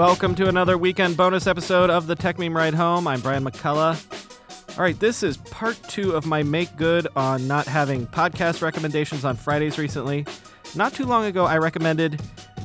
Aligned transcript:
Welcome 0.00 0.34
to 0.36 0.48
another 0.48 0.78
weekend 0.78 1.18
bonus 1.18 1.46
episode 1.46 1.90
of 1.90 2.06
the 2.06 2.16
Techmeme 2.16 2.54
Ride 2.54 2.72
Home. 2.72 3.06
I'm 3.06 3.20
Brian 3.20 3.44
McCullough. 3.44 4.78
All 4.78 4.82
right, 4.82 4.98
this 4.98 5.22
is 5.22 5.36
part 5.36 5.78
two 5.90 6.12
of 6.12 6.24
my 6.24 6.42
make 6.42 6.74
good 6.78 7.06
on 7.16 7.46
not 7.46 7.66
having 7.66 8.06
podcast 8.06 8.62
recommendations 8.62 9.26
on 9.26 9.36
Fridays 9.36 9.76
recently. 9.76 10.24
Not 10.74 10.94
too 10.94 11.04
long 11.04 11.26
ago, 11.26 11.44
I 11.44 11.58
recommended 11.58 12.12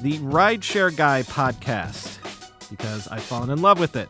the 0.02 0.18
Rideshare 0.20 0.96
Guy 0.96 1.24
podcast 1.24 2.70
because 2.70 3.10
I've 3.10 3.24
fallen 3.24 3.50
in 3.50 3.62
love 3.62 3.82
with 3.82 3.98
it. 3.98 4.08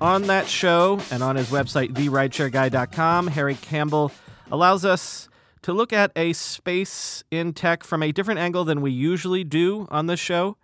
On 0.00 0.22
that 0.28 0.46
show 0.46 1.00
and 1.10 1.24
on 1.24 1.34
his 1.34 1.48
website, 1.48 1.94
therideshareguy.com, 1.94 3.26
Harry 3.26 3.56
Campbell 3.56 4.12
allows 4.52 4.84
us 4.84 5.28
to 5.62 5.72
look 5.72 5.92
at 5.92 6.12
a 6.14 6.32
space 6.32 7.24
in 7.28 7.54
tech 7.54 7.82
from 7.82 8.04
a 8.04 8.12
different 8.12 8.38
angle 8.38 8.64
than 8.64 8.82
we 8.82 8.92
usually 8.92 9.42
do 9.42 9.88
on 9.90 10.06
this 10.06 10.20
show. 10.20 10.56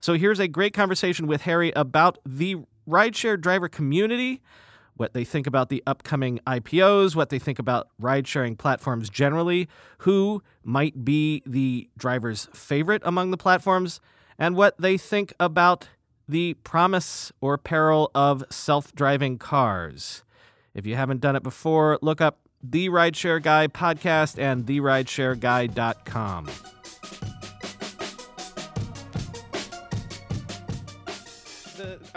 So 0.00 0.14
here's 0.14 0.38
a 0.38 0.48
great 0.48 0.74
conversation 0.74 1.26
with 1.26 1.42
Harry 1.42 1.72
about 1.74 2.18
the 2.24 2.56
rideshare 2.88 3.40
driver 3.40 3.68
community, 3.68 4.42
what 4.94 5.12
they 5.12 5.24
think 5.24 5.46
about 5.46 5.68
the 5.68 5.82
upcoming 5.86 6.40
IPOs, 6.46 7.14
what 7.14 7.30
they 7.30 7.38
think 7.38 7.58
about 7.58 7.88
ride 7.98 8.26
sharing 8.26 8.56
platforms 8.56 9.10
generally, 9.10 9.68
who 9.98 10.42
might 10.64 11.04
be 11.04 11.42
the 11.46 11.88
driver's 11.96 12.48
favorite 12.54 13.02
among 13.04 13.30
the 13.30 13.36
platforms, 13.36 14.00
and 14.38 14.56
what 14.56 14.76
they 14.78 14.96
think 14.96 15.32
about 15.38 15.88
the 16.28 16.54
promise 16.54 17.32
or 17.40 17.56
peril 17.56 18.10
of 18.14 18.44
self 18.50 18.94
driving 18.94 19.38
cars. 19.38 20.24
If 20.74 20.86
you 20.86 20.96
haven't 20.96 21.20
done 21.20 21.36
it 21.36 21.42
before, 21.42 21.98
look 22.02 22.20
up 22.20 22.38
the 22.62 22.88
Rideshare 22.88 23.42
Guy 23.42 23.68
podcast 23.68 24.38
and 24.38 24.66
therideshareguy.com. 24.66 26.48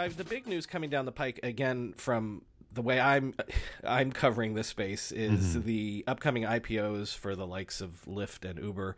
The, 0.00 0.06
uh, 0.06 0.10
the 0.16 0.24
big 0.24 0.46
news 0.46 0.66
coming 0.66 0.90
down 0.90 1.04
the 1.04 1.12
pike 1.12 1.40
again 1.42 1.94
from 1.96 2.42
the 2.72 2.82
way 2.82 3.00
I'm 3.00 3.34
I'm 3.84 4.12
covering 4.12 4.54
this 4.54 4.68
space 4.68 5.12
is 5.12 5.56
Mm-hmm. 5.56 5.66
the 5.66 6.04
upcoming 6.06 6.44
IPOs 6.44 7.14
for 7.14 7.34
the 7.36 7.46
likes 7.46 7.80
of 7.80 8.04
Lyft 8.06 8.48
and 8.48 8.58
Uber. 8.58 8.96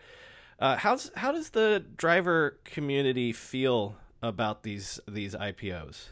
Uh, 0.58 0.76
how's 0.76 1.10
how 1.16 1.32
does 1.32 1.50
the 1.50 1.84
driver 1.96 2.58
community 2.64 3.32
feel 3.32 3.96
about 4.22 4.62
these 4.62 5.00
these 5.08 5.34
IPOs? 5.34 6.08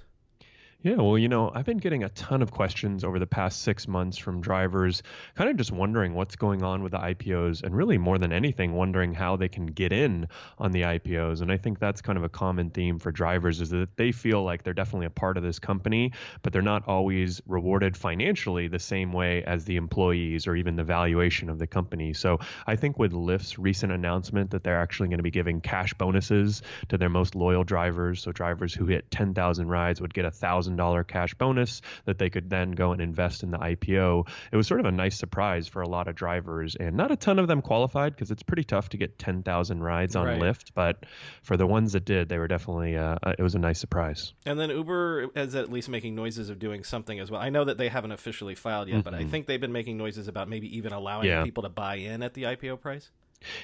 Yeah, 0.82 0.96
well, 0.96 1.18
you 1.18 1.28
know, 1.28 1.52
I've 1.54 1.66
been 1.66 1.76
getting 1.76 2.04
a 2.04 2.08
ton 2.08 2.40
of 2.40 2.52
questions 2.52 3.04
over 3.04 3.18
the 3.18 3.26
past 3.26 3.60
six 3.60 3.86
months 3.86 4.16
from 4.16 4.40
drivers, 4.40 5.02
kind 5.34 5.50
of 5.50 5.58
just 5.58 5.72
wondering 5.72 6.14
what's 6.14 6.36
going 6.36 6.62
on 6.62 6.82
with 6.82 6.92
the 6.92 6.98
IPOs, 6.98 7.62
and 7.62 7.76
really 7.76 7.98
more 7.98 8.16
than 8.16 8.32
anything, 8.32 8.72
wondering 8.72 9.12
how 9.12 9.36
they 9.36 9.48
can 9.48 9.66
get 9.66 9.92
in 9.92 10.26
on 10.56 10.72
the 10.72 10.80
IPOs. 10.80 11.42
And 11.42 11.52
I 11.52 11.58
think 11.58 11.80
that's 11.80 12.00
kind 12.00 12.16
of 12.16 12.24
a 12.24 12.30
common 12.30 12.70
theme 12.70 12.98
for 12.98 13.12
drivers 13.12 13.60
is 13.60 13.68
that 13.70 13.94
they 13.98 14.10
feel 14.10 14.42
like 14.42 14.62
they're 14.62 14.72
definitely 14.72 15.04
a 15.04 15.10
part 15.10 15.36
of 15.36 15.42
this 15.42 15.58
company, 15.58 16.12
but 16.40 16.50
they're 16.50 16.62
not 16.62 16.88
always 16.88 17.42
rewarded 17.46 17.94
financially 17.94 18.66
the 18.66 18.78
same 18.78 19.12
way 19.12 19.44
as 19.44 19.66
the 19.66 19.76
employees 19.76 20.46
or 20.46 20.56
even 20.56 20.76
the 20.76 20.84
valuation 20.84 21.50
of 21.50 21.58
the 21.58 21.66
company. 21.66 22.14
So 22.14 22.38
I 22.66 22.74
think 22.74 22.98
with 22.98 23.12
Lyft's 23.12 23.58
recent 23.58 23.92
announcement 23.92 24.50
that 24.52 24.64
they're 24.64 24.80
actually 24.80 25.08
going 25.10 25.18
to 25.18 25.22
be 25.24 25.30
giving 25.30 25.60
cash 25.60 25.92
bonuses 25.92 26.62
to 26.88 26.96
their 26.96 27.10
most 27.10 27.34
loyal 27.34 27.64
drivers, 27.64 28.22
so 28.22 28.32
drivers 28.32 28.72
who 28.72 28.86
hit 28.86 29.10
10,000 29.10 29.68
rides 29.68 30.00
would 30.00 30.14
get 30.14 30.24
a 30.24 30.30
thousand 30.30 30.69
dollar 30.76 31.04
cash 31.04 31.34
bonus 31.34 31.80
that 32.04 32.18
they 32.18 32.30
could 32.30 32.50
then 32.50 32.72
go 32.72 32.92
and 32.92 33.00
invest 33.00 33.42
in 33.42 33.50
the 33.50 33.58
IPO. 33.58 34.28
It 34.52 34.56
was 34.56 34.66
sort 34.66 34.80
of 34.80 34.86
a 34.86 34.92
nice 34.92 35.18
surprise 35.18 35.68
for 35.68 35.82
a 35.82 35.88
lot 35.88 36.08
of 36.08 36.14
drivers, 36.14 36.76
and 36.76 36.96
not 36.96 37.10
a 37.10 37.16
ton 37.16 37.38
of 37.38 37.48
them 37.48 37.62
qualified 37.62 38.14
because 38.14 38.30
it's 38.30 38.42
pretty 38.42 38.64
tough 38.64 38.88
to 38.90 38.96
get 38.96 39.18
10,000 39.18 39.82
rides 39.82 40.16
on 40.16 40.26
Right. 40.26 40.40
Lyft. 40.40 40.70
But 40.74 41.04
for 41.42 41.56
the 41.56 41.66
ones 41.66 41.92
that 41.92 42.04
did, 42.04 42.28
they 42.28 42.38
were 42.38 42.48
definitely 42.48 42.96
uh, 42.96 43.16
uh, 43.22 43.34
it 43.38 43.42
was 43.42 43.54
a 43.54 43.58
nice 43.58 43.78
surprise. 43.78 44.32
And 44.46 44.58
then 44.58 44.70
Uber 44.70 45.30
is 45.34 45.54
at 45.54 45.70
least 45.70 45.88
making 45.88 46.14
noises 46.14 46.50
of 46.50 46.58
doing 46.58 46.84
something 46.84 47.18
as 47.20 47.30
well. 47.30 47.40
I 47.40 47.50
know 47.50 47.64
that 47.64 47.78
they 47.78 47.88
haven't 47.88 48.12
officially 48.12 48.54
filed 48.54 48.88
yet, 48.88 49.04
but 49.04 49.14
I 49.14 49.24
think 49.24 49.46
they've 49.46 49.60
been 49.60 49.72
making 49.72 49.96
noises 49.96 50.28
about 50.28 50.48
maybe 50.48 50.76
even 50.76 50.92
allowing 50.92 51.26
Yeah. 51.28 51.44
people 51.44 51.62
to 51.64 51.68
buy 51.68 51.96
in 51.96 52.22
at 52.22 52.34
the 52.34 52.44
IPO 52.44 52.80
price. 52.80 53.10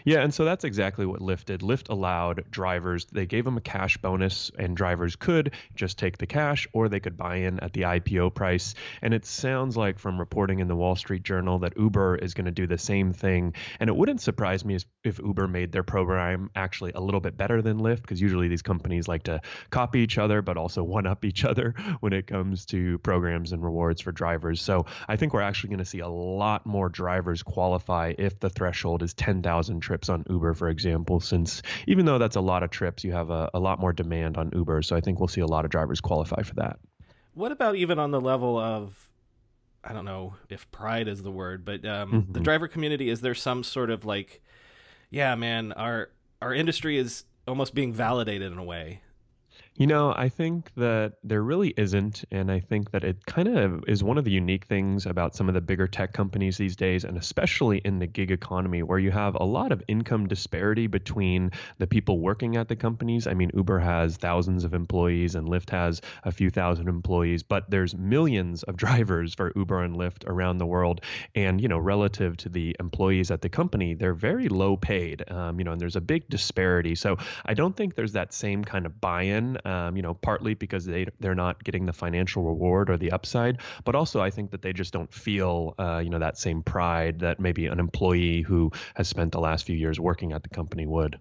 Yeah, 0.05 0.21
and 0.21 0.33
so 0.33 0.45
that's 0.45 0.65
exactly 0.65 1.05
what 1.05 1.21
Lyft 1.21 1.47
did. 1.47 1.61
Lyft 1.61 1.91
allowed 1.91 2.51
drivers, 2.51 3.05
they 3.07 3.27
gave 3.27 3.45
them 3.45 3.57
a 3.59 3.61
cash 3.61 3.99
bonus, 3.99 4.51
and 4.59 4.77
drivers 4.77 5.17
could 5.17 5.53
just 5.75 5.99
take 5.99 6.17
the 6.17 6.27
cash 6.27 6.67
or 6.73 6.89
they 6.89 7.01
could 7.01 7.17
buy 7.17 7.37
in 7.37 7.61
at 7.61 7.73
the 7.73 7.83
IPO 7.83 8.35
price. 8.35 8.75
And 9.03 9.13
it 9.13 9.27
sounds 9.27 9.77
like 9.77 9.99
from 9.99 10.19
reporting 10.19 10.61
in 10.61 10.69
the 10.69 10.77
Wall 10.77 10.97
Street 10.97 11.23
Journal 11.23 11.59
that 11.61 11.77
Uber 11.77 12.17
is 12.17 12.33
going 12.33 12.47
to 12.47 12.51
do 12.51 12.67
the 12.67 12.79
same 12.79 13.13
thing. 13.13 13.53
And 13.79 13.89
it 13.91 13.97
wouldn't 13.97 14.21
surprise 14.21 14.65
me 14.65 14.79
if- 15.05 15.19
Uber 15.19 15.49
made 15.49 15.73
their 15.73 15.83
program 15.83 16.51
actually 16.55 16.93
a 16.95 17.01
little 17.01 17.21
bit 17.21 17.37
better 17.37 17.61
than 17.61 17.79
Lyft, 17.79 18.03
because 18.03 18.21
usually 18.21 18.49
these 18.49 18.63
companies 18.63 19.09
like 19.09 19.25
to 19.25 19.41
copy 19.71 20.01
each 20.01 20.19
other, 20.19 20.41
but 20.41 20.57
also 20.57 20.83
one 20.83 21.07
up 21.07 21.25
each 21.25 21.45
other 21.45 21.75
when 22.01 22.13
it 22.13 22.27
comes 22.27 22.65
to 22.67 22.99
programs 22.99 23.53
and 23.53 23.63
rewards 23.63 24.01
for 24.01 24.13
drivers. 24.13 24.63
So 24.63 24.87
I 25.09 25.17
think 25.17 25.35
we're 25.35 25.41
actually 25.43 25.71
going 25.71 25.79
to 25.79 25.85
see 25.85 26.01
a 26.01 26.09
lot 26.09 26.65
more 26.65 26.89
drivers 26.89 27.43
qualify 27.43 28.15
if 28.17 28.39
the 28.41 28.49
threshold 28.49 29.03
is 29.03 29.13
10,000 29.15 29.66
trips 29.81 30.09
on 30.09 30.25
Uber, 30.31 30.55
for 30.55 30.69
example, 30.69 31.21
since 31.21 31.63
even 31.87 32.07
though 32.07 32.19
that's 32.19 32.37
a 32.37 32.41
lot 32.41 32.63
of 32.63 32.71
trips, 32.71 33.05
you 33.05 33.13
have 33.13 33.31
a, 33.31 33.51
a 33.55 33.61
lot 33.61 33.79
more 33.81 33.93
demand 33.93 34.37
on 34.37 34.51
Uber. 34.55 34.83
So 34.83 34.97
I 34.97 35.01
think 35.01 35.19
we'll 35.21 35.29
see 35.29 35.41
a 35.41 35.47
lot 35.47 35.65
of 35.65 35.71
drivers 35.71 36.01
qualify 36.01 36.43
for 36.43 36.55
that. 36.55 36.79
What 37.35 37.53
about 37.53 37.77
even 37.77 37.99
on 37.99 38.11
the 38.11 38.21
level 38.21 38.59
of, 38.59 39.09
I 39.85 39.93
don't 39.93 40.05
know 40.05 40.35
if 40.49 40.71
pride 40.71 41.09
is 41.09 41.23
the 41.23 41.31
word, 41.31 41.65
but 41.65 41.85
um, 41.85 42.27
the 42.31 42.41
Mhm. 42.41 42.45
driver 42.45 42.69
community? 42.69 43.11
Is 43.11 43.21
there 43.21 43.35
some 43.35 43.63
sort 43.63 43.91
of 43.91 44.05
like, 44.05 44.43
yeah, 45.11 45.35
man, 45.35 45.73
our 45.73 46.11
our 46.43 46.53
industry 46.55 46.99
is 46.99 47.25
almost 47.49 47.75
being 47.75 47.93
validated 47.93 48.53
in 48.53 48.59
a 48.59 48.65
way. 48.65 49.01
You 49.79 49.87
know, 49.87 50.15
I 50.17 50.31
think 50.31 50.73
that 50.77 51.19
there 51.23 51.43
really 51.43 51.75
isn't. 51.77 52.25
And 52.31 52.51
I 52.51 52.61
think 52.61 52.93
that 52.93 53.05
it 53.05 53.27
kind 53.27 53.47
of 53.47 53.85
is 53.87 54.03
one 54.03 54.17
of 54.17 54.25
the 54.25 54.31
unique 54.31 54.65
things 54.65 55.05
about 55.05 55.37
some 55.37 55.49
of 55.49 55.55
the 55.55 55.61
bigger 55.61 55.87
tech 55.87 56.15
companies 56.15 56.57
these 56.57 56.77
days, 56.77 57.05
and 57.05 57.19
especially 57.19 57.83
in 57.85 57.99
the 57.99 58.07
gig 58.07 58.31
economy, 58.31 58.83
where 58.83 58.99
you 58.99 59.11
have 59.11 59.35
a 59.35 59.45
lot 59.45 59.73
of 59.73 59.83
income 59.87 60.29
disparity 60.29 60.87
between 60.87 61.51
the 61.77 61.87
people 61.87 62.21
working 62.21 62.57
at 62.57 62.69
the 62.69 62.77
companies. 62.77 63.27
I 63.27 63.35
mean, 63.35 63.51
Uber 63.53 63.79
has 63.79 64.17
thousands 64.17 64.65
of 64.65 64.73
employees 64.73 65.35
and 65.35 65.47
Lyft 65.47 65.69
has 65.69 66.01
a 66.25 66.33
few 66.33 66.49
thousand 66.49 66.89
employees, 66.89 67.43
but 67.43 67.71
there's 67.71 67.95
millions 67.95 68.63
of 68.63 68.77
drivers 68.87 69.35
for 69.35 69.53
Uber 69.57 69.83
and 69.83 69.95
Lyft 69.95 70.27
around 70.27 70.57
the 70.57 70.67
world. 70.67 71.03
And, 71.35 71.61
you 71.61 71.69
know, 71.69 71.79
relative 71.79 72.39
to 72.39 72.49
the 72.49 72.75
employees 72.81 73.31
at 73.31 73.43
the 73.43 73.51
company, 73.51 73.93
they're 73.93 74.15
very 74.15 74.49
low 74.49 74.79
paid, 74.79 75.31
um, 75.31 75.59
you 75.59 75.65
know, 75.65 75.73
and 75.73 75.81
there's 75.81 75.97
a 75.97 76.01
big 76.01 76.27
disparity. 76.31 76.95
So 76.95 77.19
I 77.45 77.53
don't 77.53 77.77
think 77.77 77.95
there's 77.95 78.13
that 78.13 78.33
same 78.33 78.65
kind 78.65 78.87
of 78.87 78.99
buy-in. 79.03 79.59
Um, 79.67 79.97
you 79.97 80.03
know, 80.03 80.15
partly 80.15 80.55
because 80.55 80.85
they 80.85 81.07
they're 81.19 81.35
not 81.35 81.65
getting 81.65 81.87
the 81.87 81.93
financial 81.93 82.45
reward 82.45 82.89
or 82.89 82.97
the 82.97 83.11
upside, 83.11 83.59
but 83.85 83.97
also 83.97 84.21
I 84.21 84.31
think 84.31 84.53
that 84.53 84.63
they 84.63 84.73
just 84.73 84.93
don't 84.93 85.13
feel, 85.13 85.75
uh, 85.81 85.99
you 86.05 86.09
know, 86.09 86.21
that 86.21 86.39
same 86.39 86.63
pride 86.63 87.19
that 87.19 87.41
maybe 87.41 87.67
an 87.67 87.81
employee 87.81 88.43
who 88.43 88.71
has 88.95 89.09
spent 89.09 89.33
the 89.33 89.41
last 89.41 89.67
few 89.67 89.77
years 89.77 89.99
working 89.99 90.31
at 90.33 90.45
the 90.45 90.49
company 90.51 90.87
would. 90.87 91.19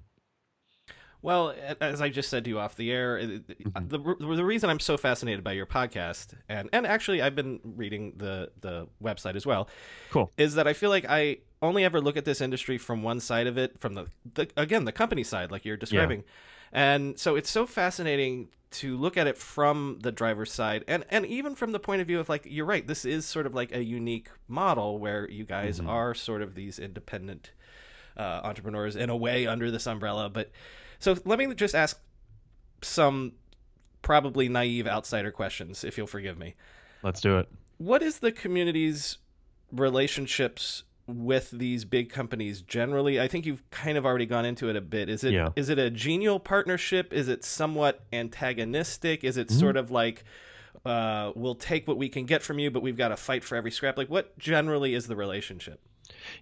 Well, 1.21 1.55
as 1.81 2.01
I 2.01 2.09
just 2.09 2.29
said 2.29 2.43
to 2.43 2.51
you 2.51 2.59
off 2.59 2.75
the 2.75 2.91
air, 2.91 3.17
Mhm. 3.19 3.89
the, 3.89 3.97
the 4.35 4.45
reason 4.45 4.69
I'm 4.69 4.79
so 4.79 4.95
fascinated 4.95 5.43
by 5.43 5.53
your 5.53 5.65
podcast, 5.65 6.35
and 6.47 6.69
and 6.71 6.85
actually 6.85 7.23
I've 7.23 7.35
been 7.35 7.59
reading 7.63 8.13
the 8.17 8.51
the 8.61 8.87
website 9.01 9.35
as 9.35 9.43
well, 9.45 9.67
Cool. 10.11 10.31
is 10.37 10.53
that 10.53 10.67
I 10.67 10.73
feel 10.73 10.91
like 10.91 11.05
I 11.09 11.39
only 11.63 11.83
ever 11.83 11.99
look 11.99 12.15
at 12.15 12.25
this 12.25 12.41
industry 12.41 12.77
from 12.77 13.01
one 13.01 13.19
side 13.19 13.47
of 13.47 13.57
it, 13.57 13.79
from 13.79 13.95
the, 13.95 14.05
the 14.35 14.47
again 14.55 14.85
the 14.85 14.91
company 14.91 15.23
side, 15.23 15.49
like 15.49 15.65
you're 15.65 15.77
describing, 15.77 16.23
and 16.75 17.17
so 17.17 17.35
it's 17.35 17.49
so 17.49 17.65
fascinating 17.65 18.49
to 18.71 18.97
look 18.97 19.15
at 19.15 19.25
it 19.25 19.37
from 19.37 19.99
the 20.01 20.11
driver's 20.11 20.51
side, 20.51 20.83
and 20.87 21.05
and 21.09 21.25
even 21.25 21.55
from 21.55 21.71
the 21.71 21.79
point 21.79 22.01
of 22.01 22.07
view 22.07 22.19
of 22.19 22.27
like 22.29 22.45
you're 22.45 22.65
right, 22.65 22.85
this 22.85 23.05
is 23.05 23.25
sort 23.25 23.45
of 23.47 23.55
like 23.55 23.73
a 23.73 23.83
unique 23.83 24.29
model 24.47 24.99
where 24.99 25.27
you 25.29 25.45
guys 25.45 25.79
Mhm. 25.79 25.87
are 25.87 26.13
sort 26.13 26.41
of 26.41 26.53
these 26.53 26.77
independent 26.77 27.51
uh, 28.17 28.41
entrepreneurs 28.43 28.95
in 28.95 29.09
a 29.09 29.15
way 29.15 29.47
under 29.47 29.71
this 29.71 29.87
umbrella, 29.87 30.29
but. 30.29 30.51
So 30.99 31.17
let 31.25 31.37
me 31.37 31.53
just 31.53 31.75
ask 31.75 31.99
some 32.81 33.33
probably 34.01 34.47
naive 34.47 34.87
outsider 34.87 35.29
questions, 35.29 35.83
if 35.83 35.97
you'll 35.97 36.07
forgive 36.07 36.37
me. 36.37 36.55
Let's 37.03 37.19
do 37.19 37.37
it. 37.37 37.49
What 37.77 38.01
is 38.01 38.19
the 38.19 38.31
community's 38.31 39.17
relationships 39.73 40.83
with 41.07 41.51
these 41.51 41.85
big 41.85 42.09
companies 42.09 42.61
generally? 42.61 43.19
I 43.19 43.27
think 43.27 43.45
you've 43.45 43.69
kind 43.69 43.97
of 43.97 44.05
already 44.05 44.25
gone 44.25 44.45
into 44.45 44.69
it 44.69 44.75
a 44.75 44.81
bit. 44.81 45.09
Is 45.09 45.23
it 45.23 45.33
Yeah. 45.33 45.49
is 45.55 45.69
it 45.69 45.77
a 45.79 45.89
genial 45.89 46.39
partnership? 46.39 47.13
Is 47.13 47.27
it 47.27 47.43
somewhat 47.43 48.03
antagonistic? 48.13 49.23
Is 49.23 49.37
it 49.37 49.47
Mm-hmm. 49.47 49.59
sort 49.59 49.77
of 49.77 49.91
like 49.91 50.23
uh, 50.85 51.31
we'll 51.35 51.55
take 51.55 51.87
what 51.87 51.97
we 51.97 52.09
can 52.09 52.25
get 52.25 52.43
from 52.43 52.59
you, 52.59 52.69
but 52.69 52.83
we've 52.83 52.97
got 52.97 53.07
to 53.09 53.17
fight 53.17 53.43
for 53.43 53.55
every 53.55 53.71
scrap? 53.71 53.97
Like, 53.97 54.09
what 54.09 54.37
generally 54.37 54.93
is 54.93 55.07
the 55.07 55.15
relationship? 55.15 55.79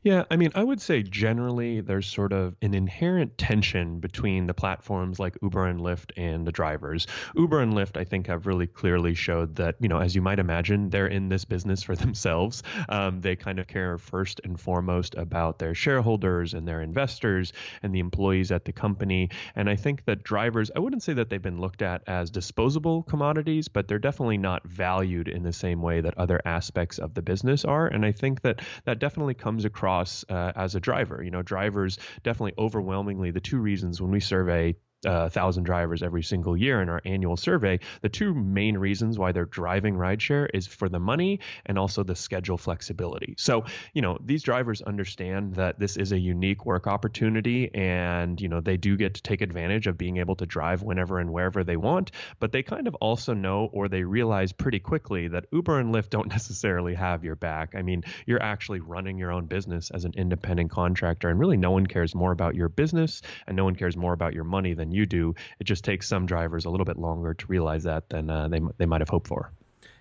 Yeah, 0.01 0.23
I 0.29 0.35
mean, 0.35 0.51
I 0.55 0.63
would 0.63 0.81
say 0.81 1.03
generally 1.03 1.81
there's 1.81 2.07
sort 2.07 2.33
of 2.33 2.55
an 2.61 2.73
inherent 2.73 3.37
tension 3.37 3.99
between 3.99 4.47
the 4.47 4.53
platforms 4.53 5.19
like 5.19 5.37
Uber 5.41 5.65
and 5.65 5.79
Lyft 5.79 6.11
and 6.17 6.45
the 6.45 6.51
drivers. 6.51 7.07
Uber 7.35 7.59
and 7.59 7.73
Lyft, 7.73 7.97
I 7.97 8.03
think, 8.03 8.27
have 8.27 8.45
really 8.45 8.67
clearly 8.67 9.13
showed 9.13 9.55
that, 9.55 9.75
you 9.79 9.87
know, 9.87 9.99
as 9.99 10.15
you 10.15 10.21
might 10.21 10.39
imagine, 10.39 10.89
they're 10.89 11.07
in 11.07 11.29
this 11.29 11.45
business 11.45 11.83
for 11.83 11.95
themselves. 12.03 12.63
Um, 12.89 13.21
they 13.21 13.35
kind 13.35 13.59
of 13.59 13.67
care 13.67 13.97
first 13.97 14.41
and 14.43 14.59
foremost 14.59 15.15
about 15.15 15.59
their 15.59 15.75
shareholders 15.75 16.53
and 16.53 16.67
their 16.67 16.81
investors 16.81 17.53
and 17.81 17.93
the 17.93 17.99
employees 17.99 18.51
at 18.51 18.65
the 18.65 18.73
company. 18.73 19.29
And 19.55 19.69
I 19.69 19.75
think 19.75 20.05
that 20.05 20.23
drivers, 20.23 20.71
I 20.75 20.79
wouldn't 20.79 21.03
say 21.03 21.13
that 21.13 21.29
they've 21.29 21.41
been 21.41 21.59
looked 21.59 21.81
at 21.81 22.03
as 22.07 22.29
disposable 22.29 23.03
commodities, 23.03 23.67
but 23.67 23.87
they're 23.87 23.99
definitely 23.99 24.37
not 24.37 24.67
valued 24.67 25.27
in 25.27 25.43
the 25.43 25.53
same 25.53 25.81
way 25.81 26.01
that 26.01 26.17
other 26.17 26.41
aspects 26.45 26.99
of 26.99 27.13
the 27.13 27.21
business 27.21 27.65
are. 27.65 27.87
And 27.87 28.05
I 28.05 28.11
think 28.11 28.41
that 28.41 28.61
that 28.85 28.99
definitely 28.99 29.33
comes 29.33 29.65
across 29.65 29.82
uh, 29.87 30.51
as 30.55 30.75
a 30.75 30.79
driver. 30.79 31.21
You 31.23 31.31
know, 31.31 31.41
drivers 31.41 31.97
definitely 32.23 32.53
overwhelmingly 32.57 33.31
the 33.31 33.41
two 33.41 33.59
reasons 33.59 34.01
when 34.01 34.11
we 34.11 34.19
survey 34.19 34.75
uh, 35.05 35.29
thousand 35.29 35.63
drivers 35.63 36.03
every 36.03 36.23
single 36.23 36.55
year 36.55 36.81
in 36.81 36.89
our 36.89 37.01
annual 37.05 37.37
survey. 37.37 37.79
The 38.01 38.09
two 38.09 38.33
main 38.33 38.77
reasons 38.77 39.19
why 39.19 39.31
they're 39.31 39.45
driving 39.45 39.95
rideshare 39.95 40.47
is 40.53 40.67
for 40.67 40.89
the 40.89 40.99
money 40.99 41.39
and 41.65 41.77
also 41.77 42.03
the 42.03 42.15
schedule 42.15 42.57
flexibility. 42.57 43.35
So, 43.37 43.65
you 43.93 44.01
know, 44.01 44.17
these 44.23 44.43
drivers 44.43 44.81
understand 44.81 45.55
that 45.55 45.79
this 45.79 45.97
is 45.97 46.11
a 46.11 46.19
unique 46.19 46.65
work 46.65 46.87
opportunity 46.87 47.73
and, 47.73 48.39
you 48.39 48.49
know, 48.49 48.61
they 48.61 48.77
do 48.77 48.97
get 48.97 49.15
to 49.15 49.21
take 49.21 49.41
advantage 49.41 49.87
of 49.87 49.97
being 49.97 50.17
able 50.17 50.35
to 50.35 50.45
drive 50.45 50.83
whenever 50.83 51.19
and 51.19 51.31
wherever 51.31 51.63
they 51.63 51.77
want. 51.77 52.11
But 52.39 52.51
they 52.51 52.63
kind 52.63 52.87
of 52.87 52.95
also 52.95 53.33
know 53.33 53.69
or 53.73 53.87
they 53.87 54.03
realize 54.03 54.51
pretty 54.51 54.79
quickly 54.79 55.27
that 55.29 55.45
Uber 55.51 55.79
and 55.79 55.93
Lyft 55.93 56.09
don't 56.09 56.27
necessarily 56.29 56.93
have 56.95 57.23
your 57.23 57.35
back. 57.35 57.75
I 57.75 57.81
mean, 57.81 58.03
you're 58.25 58.41
actually 58.41 58.79
running 58.79 59.17
your 59.17 59.31
own 59.31 59.45
business 59.45 59.91
as 59.91 60.05
an 60.05 60.13
independent 60.15 60.71
contractor, 60.71 61.29
and 61.29 61.39
really 61.39 61.57
no 61.57 61.71
one 61.71 61.87
cares 61.87 62.15
more 62.15 62.31
about 62.31 62.55
your 62.55 62.69
business 62.69 63.21
and 63.47 63.55
no 63.55 63.63
one 63.63 63.75
cares 63.75 63.97
more 63.97 64.13
about 64.13 64.33
your 64.33 64.43
money 64.43 64.73
than 64.73 64.91
you 64.93 65.05
do. 65.05 65.35
It 65.59 65.65
just 65.65 65.83
takes 65.83 66.07
some 66.07 66.25
drivers 66.25 66.65
a 66.65 66.69
little 66.69 66.85
bit 66.85 66.97
longer 66.97 67.33
to 67.33 67.45
realize 67.47 67.83
that 67.83 68.09
than 68.09 68.29
uh, 68.29 68.47
they 68.47 68.61
they 68.77 68.85
might 68.85 69.01
have 69.01 69.09
hoped 69.09 69.27
for. 69.27 69.51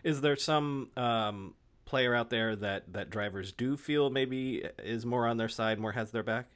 Is 0.05 0.21
there 0.21 0.37
some 0.37 0.91
um, 0.97 1.55
player 1.85 2.15
out 2.15 2.31
there 2.31 2.57
that 2.57 2.93
that 2.93 3.11
drivers 3.11 3.53
do 3.53 3.77
feel 3.77 4.11
maybe 4.11 4.65
is 4.79 5.07
more 5.07 5.27
on 5.27 5.37
their 5.37 5.49
side, 5.49 5.79
more 5.79 5.93
has 5.93 6.11
their 6.11 6.23
back? 6.23 6.47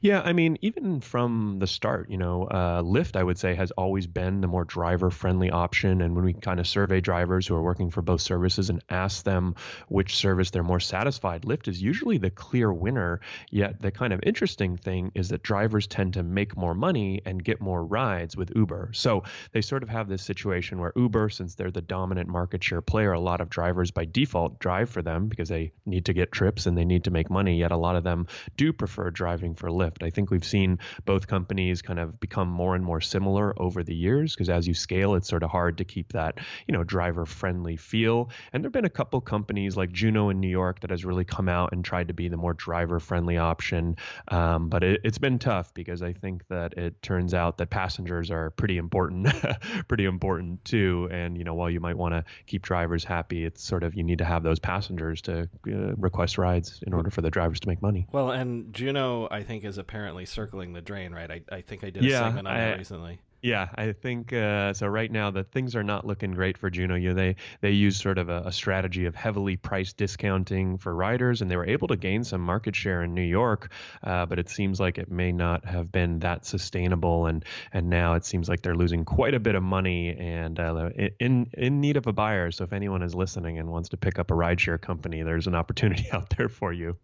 Yeah, 0.00 0.20
I 0.22 0.32
mean, 0.32 0.58
even 0.62 1.00
from 1.00 1.58
the 1.58 1.66
start, 1.66 2.10
you 2.10 2.16
know, 2.16 2.44
uh, 2.44 2.82
Lyft, 2.82 3.16
I 3.16 3.22
would 3.22 3.38
say, 3.38 3.54
has 3.54 3.70
always 3.72 4.06
been 4.06 4.40
the 4.40 4.46
more 4.46 4.64
driver 4.64 5.10
friendly 5.10 5.50
option. 5.50 6.00
And 6.00 6.14
when 6.14 6.24
we 6.24 6.32
kind 6.32 6.60
of 6.60 6.66
survey 6.66 7.00
drivers 7.00 7.46
who 7.46 7.54
are 7.54 7.62
working 7.62 7.90
for 7.90 8.02
both 8.02 8.20
services 8.20 8.70
and 8.70 8.82
ask 8.88 9.24
them 9.24 9.54
which 9.88 10.16
service 10.16 10.50
they're 10.50 10.62
more 10.62 10.80
satisfied, 10.80 11.42
Lyft 11.42 11.68
is 11.68 11.82
usually 11.82 12.18
the 12.18 12.30
clear 12.30 12.72
winner. 12.72 13.20
Yet 13.50 13.80
the 13.80 13.90
kind 13.90 14.12
of 14.12 14.20
interesting 14.22 14.76
thing 14.76 15.12
is 15.14 15.28
that 15.28 15.42
drivers 15.42 15.86
tend 15.86 16.14
to 16.14 16.22
make 16.22 16.56
more 16.56 16.74
money 16.74 17.20
and 17.24 17.42
get 17.42 17.60
more 17.60 17.84
rides 17.84 18.36
with 18.36 18.52
Uber. 18.54 18.90
So 18.94 19.24
they 19.52 19.60
sort 19.60 19.82
of 19.82 19.88
have 19.88 20.08
this 20.08 20.22
situation 20.22 20.78
where 20.78 20.92
Uber, 20.96 21.28
since 21.30 21.54
they're 21.54 21.70
the 21.70 21.80
dominant 21.80 22.28
market 22.28 22.62
share 22.64 22.80
player, 22.80 23.12
a 23.12 23.20
lot 23.20 23.40
of 23.40 23.50
drivers 23.50 23.90
by 23.90 24.04
default 24.04 24.58
drive 24.58 24.90
for 24.90 25.02
them 25.02 25.28
because 25.28 25.48
they 25.48 25.72
need 25.86 26.06
to 26.06 26.12
get 26.12 26.32
trips 26.32 26.66
and 26.66 26.76
they 26.76 26.84
need 26.84 27.04
to 27.04 27.10
make 27.10 27.30
money. 27.30 27.58
Yet 27.58 27.72
a 27.72 27.76
lot 27.76 27.96
of 27.96 28.04
them 28.04 28.26
do 28.56 28.72
prefer 28.72 29.10
driving 29.10 29.54
for 29.60 29.68
Lyft. 29.68 30.02
I 30.02 30.10
think 30.10 30.30
we've 30.30 30.44
seen 30.44 30.78
both 31.04 31.26
companies 31.28 31.82
kind 31.82 32.00
of 32.00 32.18
become 32.18 32.48
more 32.48 32.74
and 32.74 32.84
more 32.84 33.00
similar 33.00 33.54
over 33.60 33.84
the 33.84 33.94
years 33.94 34.34
because 34.34 34.48
as 34.48 34.66
you 34.66 34.74
scale, 34.74 35.14
it's 35.14 35.28
sort 35.28 35.42
of 35.42 35.50
hard 35.50 35.78
to 35.78 35.84
keep 35.84 36.12
that, 36.14 36.38
you 36.66 36.72
know, 36.72 36.82
driver 36.82 37.26
friendly 37.26 37.76
feel. 37.76 38.30
And 38.52 38.64
there've 38.64 38.72
been 38.72 38.86
a 38.86 38.90
couple 38.90 39.20
companies 39.20 39.76
like 39.76 39.92
Juno 39.92 40.30
in 40.30 40.40
New 40.40 40.48
York 40.48 40.80
that 40.80 40.90
has 40.90 41.04
really 41.04 41.24
come 41.24 41.48
out 41.48 41.72
and 41.72 41.84
tried 41.84 42.08
to 42.08 42.14
be 42.14 42.28
the 42.28 42.38
more 42.38 42.54
driver 42.54 42.98
friendly 42.98 43.36
option. 43.36 43.96
Um, 44.28 44.68
but 44.68 44.82
it, 44.82 45.00
it's 45.04 45.18
been 45.18 45.38
tough 45.38 45.74
because 45.74 46.02
I 46.02 46.14
think 46.14 46.46
that 46.48 46.72
it 46.74 47.00
turns 47.02 47.34
out 47.34 47.58
that 47.58 47.68
passengers 47.68 48.30
are 48.30 48.50
pretty 48.50 48.78
important, 48.78 49.28
pretty 49.88 50.06
important 50.06 50.64
too. 50.64 51.08
And, 51.12 51.36
you 51.36 51.44
know, 51.44 51.54
while 51.54 51.70
you 51.70 51.80
might 51.80 51.98
want 51.98 52.14
to 52.14 52.24
keep 52.46 52.62
drivers 52.62 53.04
happy, 53.04 53.44
it's 53.44 53.62
sort 53.62 53.84
of 53.84 53.94
you 53.94 54.02
need 54.02 54.18
to 54.18 54.24
have 54.24 54.42
those 54.42 54.58
passengers 54.58 55.20
to 55.22 55.48
uh, 55.68 55.94
request 55.96 56.38
rides 56.38 56.82
in 56.86 56.94
order 56.94 57.10
for 57.10 57.20
the 57.20 57.30
drivers 57.30 57.60
to 57.60 57.68
make 57.68 57.82
money. 57.82 58.06
Well, 58.10 58.30
and 58.30 58.72
Juno, 58.72 59.28
I 59.30 59.42
think, 59.50 59.64
is 59.64 59.78
apparently 59.78 60.26
circling 60.26 60.72
the 60.72 60.80
drain, 60.80 61.12
right? 61.12 61.30
I, 61.30 61.42
I 61.50 61.60
think 61.60 61.82
I 61.82 61.90
did 61.90 62.04
a 62.04 62.10
segment 62.10 62.46
on 62.46 62.54
I- 62.54 62.60
that 62.60 62.78
recently. 62.78 63.18
Yeah, 63.42 63.70
I 63.74 63.92
think 63.92 64.34
uh, 64.34 64.74
so. 64.74 64.86
Right 64.86 65.10
now, 65.10 65.30
the 65.30 65.44
things 65.44 65.74
are 65.74 65.82
not 65.82 66.06
looking 66.06 66.32
great 66.32 66.58
for 66.58 66.68
Juno. 66.68 66.94
You 66.94 67.08
know, 67.08 67.14
they 67.14 67.36
they 67.62 67.70
use 67.70 67.98
sort 67.98 68.18
of 68.18 68.28
a, 68.28 68.42
a 68.44 68.52
strategy 68.52 69.06
of 69.06 69.14
heavily 69.14 69.56
price 69.56 69.94
discounting 69.94 70.76
for 70.76 70.94
riders, 70.94 71.40
and 71.40 71.50
they 71.50 71.56
were 71.56 71.66
able 71.66 71.88
to 71.88 71.96
gain 71.96 72.22
some 72.22 72.42
market 72.42 72.76
share 72.76 73.02
in 73.02 73.14
New 73.14 73.22
York, 73.22 73.72
uh, 74.04 74.26
but 74.26 74.38
it 74.38 74.50
seems 74.50 74.78
like 74.78 74.98
it 74.98 75.10
may 75.10 75.32
not 75.32 75.64
have 75.64 75.90
been 75.90 76.18
that 76.18 76.44
sustainable. 76.44 77.24
And 77.24 77.42
and 77.72 77.88
now 77.88 78.12
it 78.12 78.26
seems 78.26 78.46
like 78.46 78.60
they're 78.60 78.74
losing 78.74 79.06
quite 79.06 79.32
a 79.32 79.40
bit 79.40 79.54
of 79.54 79.62
money 79.62 80.14
and 80.18 80.60
uh, 80.60 80.90
in 81.18 81.48
in 81.54 81.80
need 81.80 81.96
of 81.96 82.06
a 82.06 82.12
buyer. 82.12 82.50
So 82.50 82.64
if 82.64 82.74
anyone 82.74 83.02
is 83.02 83.14
listening 83.14 83.58
and 83.58 83.70
wants 83.70 83.88
to 83.88 83.96
pick 83.96 84.18
up 84.18 84.30
a 84.30 84.34
rideshare 84.34 84.78
company, 84.78 85.22
there's 85.22 85.46
an 85.46 85.54
opportunity 85.54 86.08
out 86.12 86.28
there 86.36 86.50
for 86.50 86.74
you. 86.74 86.98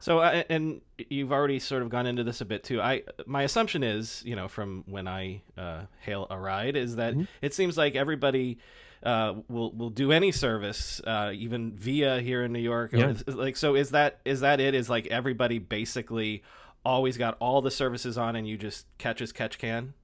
So, 0.00 0.18
uh, 0.18 0.42
and 0.48 0.80
you've 1.08 1.32
already 1.32 1.58
sort 1.58 1.82
of 1.82 1.88
gone 1.88 2.06
into 2.06 2.24
this 2.24 2.40
a 2.40 2.44
bit 2.44 2.62
too. 2.62 2.80
I 2.80 3.02
my 3.26 3.42
assumption 3.42 3.82
is, 3.82 4.22
you 4.24 4.36
know, 4.36 4.48
from 4.48 4.84
when 4.86 5.08
I 5.08 5.42
uh, 5.56 5.82
hail 6.00 6.26
a 6.30 6.38
ride, 6.38 6.76
is 6.76 6.96
that 6.96 7.14
it 7.40 7.54
seems 7.54 7.76
like 7.76 7.94
everybody 7.94 8.58
uh, 9.02 9.34
will 9.48 9.72
will 9.72 9.90
do 9.90 10.12
any 10.12 10.32
service, 10.32 11.00
uh, 11.06 11.30
even 11.34 11.72
Via 11.72 12.20
here 12.20 12.42
in 12.42 12.52
New 12.52 12.60
York. 12.60 12.92
Yeah. 12.92 13.14
Like, 13.26 13.56
so 13.56 13.74
is 13.74 13.90
that 13.90 14.20
is 14.24 14.40
that 14.40 14.60
it? 14.60 14.74
Is 14.74 14.88
like 14.88 15.06
everybody 15.06 15.58
basically 15.58 16.42
always 16.84 17.16
got 17.16 17.36
all 17.40 17.62
the 17.62 17.70
services 17.70 18.18
on, 18.18 18.36
and 18.36 18.46
you 18.46 18.56
just 18.56 18.86
catch 18.98 19.20
as 19.20 19.32
catch 19.32 19.58
can? 19.58 19.94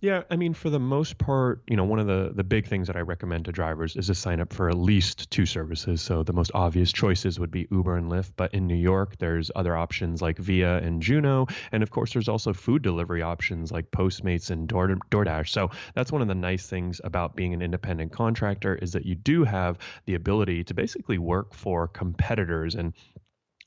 Yeah, 0.00 0.24
I 0.30 0.36
mean, 0.36 0.52
for 0.52 0.68
the 0.68 0.78
most 0.78 1.16
part, 1.16 1.62
you 1.66 1.74
know, 1.74 1.84
one 1.84 1.98
of 1.98 2.06
the 2.06 2.30
the 2.34 2.44
big 2.44 2.66
things 2.66 2.86
that 2.88 2.96
I 2.96 3.00
recommend 3.00 3.46
to 3.46 3.52
drivers 3.52 3.96
is 3.96 4.08
to 4.08 4.14
sign 4.14 4.40
up 4.40 4.52
for 4.52 4.68
at 4.68 4.76
least 4.76 5.30
two 5.30 5.46
services. 5.46 6.02
So 6.02 6.22
the 6.22 6.34
most 6.34 6.50
obvious 6.54 6.92
choices 6.92 7.40
would 7.40 7.50
be 7.50 7.66
Uber 7.70 7.96
and 7.96 8.10
Lyft, 8.10 8.32
but 8.36 8.52
in 8.52 8.66
New 8.66 8.76
York, 8.76 9.16
there's 9.18 9.50
other 9.56 9.74
options 9.74 10.20
like 10.20 10.36
Via 10.36 10.78
and 10.78 11.00
Juno, 11.00 11.46
and 11.72 11.82
of 11.82 11.90
course, 11.90 12.12
there's 12.12 12.28
also 12.28 12.52
food 12.52 12.82
delivery 12.82 13.22
options 13.22 13.72
like 13.72 13.90
Postmates 13.90 14.50
and 14.50 14.68
Door- 14.68 14.98
DoorDash. 15.10 15.48
So 15.48 15.70
that's 15.94 16.12
one 16.12 16.20
of 16.20 16.28
the 16.28 16.34
nice 16.34 16.66
things 16.66 17.00
about 17.02 17.34
being 17.34 17.54
an 17.54 17.62
independent 17.62 18.12
contractor 18.12 18.74
is 18.74 18.92
that 18.92 19.06
you 19.06 19.14
do 19.14 19.44
have 19.44 19.78
the 20.04 20.14
ability 20.14 20.64
to 20.64 20.74
basically 20.74 21.16
work 21.16 21.54
for 21.54 21.88
competitors 21.88 22.74
and 22.74 22.92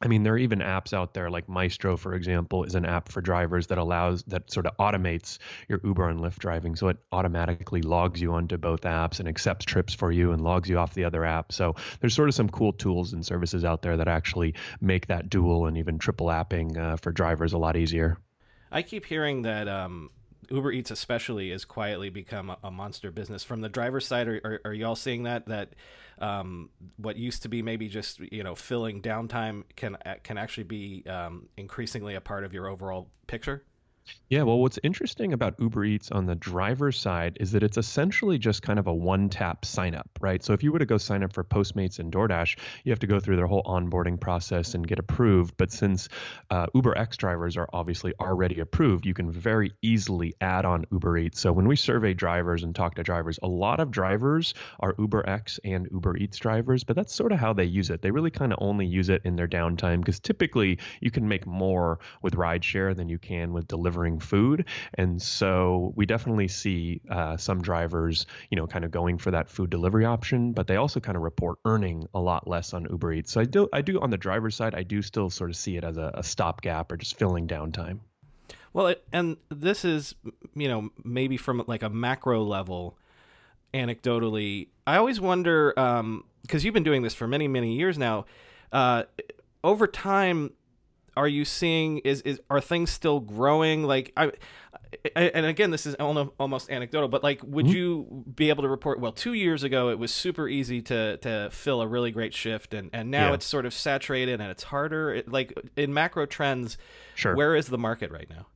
I 0.01 0.07
mean, 0.07 0.23
there 0.23 0.33
are 0.33 0.37
even 0.37 0.59
apps 0.59 0.93
out 0.93 1.13
there 1.13 1.29
like 1.29 1.47
Mystro, 1.47 1.99
for 1.99 2.13
example, 2.13 2.63
is 2.63 2.75
an 2.75 2.85
app 2.85 3.09
for 3.09 3.19
drivers 3.19 3.67
that 3.67 3.77
allows 3.77 4.23
that 4.23 4.49
sort 4.49 4.65
of 4.65 4.77
automates 4.77 5.39
your 5.67 5.81
Uber 5.83 6.07
and 6.07 6.21
Lyft 6.21 6.39
driving. 6.39 6.77
So 6.77 6.87
it 6.87 6.97
automatically 7.11 7.81
logs 7.81 8.21
you 8.21 8.33
onto 8.33 8.55
both 8.55 8.81
apps 8.81 9.19
and 9.19 9.27
accepts 9.27 9.65
trips 9.65 9.93
for 9.93 10.09
you 10.09 10.31
and 10.31 10.41
logs 10.41 10.69
you 10.69 10.77
off 10.77 10.93
the 10.93 11.03
other 11.03 11.25
app. 11.25 11.51
So 11.51 11.75
there's 11.99 12.13
sort 12.13 12.29
of 12.29 12.35
some 12.35 12.47
cool 12.47 12.71
tools 12.71 13.11
and 13.11 13.25
services 13.25 13.65
out 13.65 13.81
there 13.81 13.97
that 13.97 14.07
actually 14.07 14.53
make 14.79 15.07
that 15.07 15.29
dual 15.29 15.65
and 15.65 15.77
even 15.77 15.97
triple 15.97 16.27
apping 16.27 16.77
uh, 16.77 16.95
for 16.95 17.11
drivers 17.11 17.51
a 17.51 17.57
lot 17.57 17.75
easier. 17.75 18.17
I 18.71 18.83
keep 18.83 19.05
hearing 19.05 19.41
that 19.41 19.67
um, 19.67 20.11
Uber 20.49 20.71
Eats, 20.71 20.91
especially, 20.91 21.51
has 21.51 21.65
quietly 21.65 22.09
become 22.09 22.49
a, 22.49 22.57
a 22.63 22.71
monster 22.71 23.11
business. 23.11 23.43
From 23.43 23.61
the 23.61 23.69
driver's 23.69 24.07
side, 24.07 24.27
are, 24.27 24.41
are, 24.43 24.61
are 24.65 24.73
y'all 24.73 24.95
seeing 24.95 25.23
that 25.23 25.47
that 25.47 25.73
um, 26.19 26.69
what 26.97 27.15
used 27.15 27.43
to 27.43 27.49
be 27.49 27.61
maybe 27.61 27.87
just 27.87 28.19
you 28.19 28.43
know 28.43 28.55
filling 28.55 29.01
downtime 29.01 29.63
can 29.75 29.97
can 30.23 30.37
actually 30.37 30.63
be 30.63 31.03
um, 31.07 31.47
increasingly 31.57 32.15
a 32.15 32.21
part 32.21 32.43
of 32.43 32.53
your 32.53 32.67
overall 32.67 33.09
picture? 33.27 33.63
Yeah, 34.29 34.43
well, 34.43 34.59
what's 34.59 34.77
interesting 34.83 35.33
about 35.33 35.55
Uber 35.59 35.85
Eats 35.85 36.11
on 36.11 36.27
the 36.27 36.35
driver's 36.35 36.99
side 36.99 37.37
is 37.39 37.51
that 37.53 37.63
it's 37.63 37.77
essentially 37.77 38.37
just 38.37 38.61
kind 38.61 38.77
of 38.77 38.85
a 38.85 38.93
one 38.93 39.27
tap 39.27 39.65
sign 39.65 39.95
up, 39.95 40.07
right? 40.21 40.43
So 40.43 40.53
if 40.53 40.61
you 40.61 40.71
were 40.71 40.77
to 40.77 40.85
go 40.85 40.99
sign 40.99 41.23
up 41.23 41.33
for 41.33 41.43
Postmates 41.43 41.97
and 41.97 42.13
DoorDash, 42.13 42.59
you 42.83 42.91
have 42.91 42.99
to 42.99 43.07
go 43.07 43.19
through 43.19 43.37
their 43.37 43.47
whole 43.47 43.63
onboarding 43.63 44.19
process 44.19 44.75
and 44.75 44.87
get 44.87 44.99
approved. 44.99 45.55
But 45.57 45.71
since 45.71 46.09
uh, 46.51 46.67
Uber 46.75 46.95
X 46.95 47.17
drivers 47.17 47.57
are 47.57 47.67
obviously 47.73 48.13
already 48.19 48.59
approved, 48.59 49.07
you 49.07 49.15
can 49.15 49.31
very 49.31 49.71
easily 49.81 50.35
add 50.41 50.63
on 50.63 50.85
Uber 50.91 51.17
Eats. 51.17 51.39
So 51.39 51.51
when 51.51 51.67
we 51.67 51.75
survey 51.75 52.13
drivers 52.13 52.63
and 52.63 52.75
talk 52.75 52.95
to 52.95 53.03
drivers, 53.03 53.39
a 53.41 53.47
lot 53.47 53.79
of 53.79 53.89
drivers 53.89 54.53
are 54.79 54.93
Uber 54.99 55.27
X 55.27 55.59
and 55.63 55.87
Uber 55.91 56.17
Eats 56.17 56.37
drivers, 56.37 56.83
but 56.83 56.95
that's 56.95 57.15
sort 57.15 57.31
of 57.31 57.39
how 57.39 57.53
they 57.53 57.65
use 57.65 57.89
it. 57.89 58.03
They 58.03 58.11
really 58.11 58.31
kind 58.31 58.53
of 58.53 58.59
only 58.61 58.85
use 58.85 59.09
it 59.09 59.23
in 59.25 59.35
their 59.35 59.47
downtime 59.47 60.01
because 60.01 60.19
typically 60.19 60.77
you 61.01 61.09
can 61.09 61.27
make 61.27 61.47
more 61.47 61.99
with 62.21 62.35
rideshare 62.35 62.95
than 62.95 63.09
you 63.09 63.17
can 63.17 63.53
with 63.53 63.67
delivery 63.67 63.98
delivering 63.99 64.19
food. 64.19 64.65
And 64.93 65.21
so 65.21 65.93
we 65.95 66.05
definitely 66.05 66.47
see 66.47 67.01
uh, 67.09 67.37
some 67.37 67.61
drivers, 67.61 68.25
you 68.49 68.55
know, 68.57 68.67
kind 68.67 68.85
of 68.85 68.91
going 68.91 69.17
for 69.17 69.31
that 69.31 69.49
food 69.49 69.69
delivery 69.69 70.05
option, 70.05 70.53
but 70.53 70.67
they 70.67 70.77
also 70.77 70.99
kind 70.99 71.15
of 71.15 71.23
report 71.23 71.59
earning 71.65 72.07
a 72.13 72.19
lot 72.19 72.47
less 72.47 72.73
on 72.73 72.87
Uber 72.89 73.13
Eats. 73.13 73.31
So 73.33 73.41
I 73.41 73.45
do, 73.45 73.67
I 73.73 73.81
do 73.81 73.99
on 73.99 74.09
the 74.09 74.17
driver's 74.17 74.55
side, 74.55 74.73
I 74.73 74.83
do 74.83 75.01
still 75.01 75.29
sort 75.29 75.49
of 75.49 75.55
see 75.55 75.77
it 75.77 75.83
as 75.83 75.97
a, 75.97 76.11
a 76.13 76.23
stopgap 76.23 76.91
or 76.91 76.97
just 76.97 77.17
filling 77.17 77.47
downtime. 77.47 77.99
Well, 78.71 78.87
it, 78.87 79.03
and 79.11 79.37
this 79.49 79.83
is, 79.83 80.15
you 80.55 80.67
know, 80.67 80.91
maybe 81.03 81.37
from 81.37 81.63
like 81.67 81.83
a 81.83 81.89
macro 81.89 82.43
level, 82.43 82.95
anecdotally, 83.73 84.67
I 84.87 84.97
always 84.97 85.19
wonder, 85.19 85.73
because 85.75 85.99
um, 85.99 86.23
you've 86.51 86.73
been 86.73 86.83
doing 86.83 87.01
this 87.01 87.13
for 87.13 87.27
many, 87.27 87.47
many 87.47 87.73
years 87.73 87.97
now, 87.97 88.25
uh, 88.71 89.03
over 89.63 89.87
time, 89.87 90.51
are 91.19 91.27
you 91.27 91.43
seeing 91.43 91.97
is, 91.99 92.21
is 92.21 92.39
are 92.49 92.61
things 92.61 92.89
still 92.89 93.19
growing 93.19 93.83
like 93.83 94.13
I, 94.15 94.31
and 95.15 95.45
again 95.45 95.69
this 95.69 95.85
is 95.85 95.95
almost 95.95 96.71
anecdotal 96.71 97.09
but 97.09 97.23
like 97.23 97.41
would 97.43 97.65
mm-hmm. 97.65 97.75
you 97.75 98.23
be 98.35 98.47
able 98.47 98.63
to 98.63 98.69
report 98.69 99.01
well 99.01 99.11
2 99.11 99.33
years 99.33 99.63
ago 99.63 99.89
it 99.89 99.99
was 99.99 100.13
super 100.13 100.47
easy 100.47 100.81
to 100.83 101.17
to 101.17 101.49
fill 101.51 101.81
a 101.81 101.87
really 101.87 102.11
great 102.11 102.33
shift 102.33 102.73
and 102.73 102.89
and 102.93 103.11
now 103.11 103.27
yeah. 103.27 103.33
it's 103.33 103.45
sort 103.45 103.65
of 103.65 103.73
saturated 103.73 104.39
and 104.39 104.49
it's 104.49 104.63
harder 104.63 105.13
it, 105.13 105.29
like 105.29 105.53
in 105.75 105.93
macro 105.93 106.25
trends 106.25 106.77
sure 107.15 107.35
where 107.35 107.53
is 107.53 107.67
the 107.67 107.77
market 107.77 108.11
right 108.11 108.29
now 108.29 108.47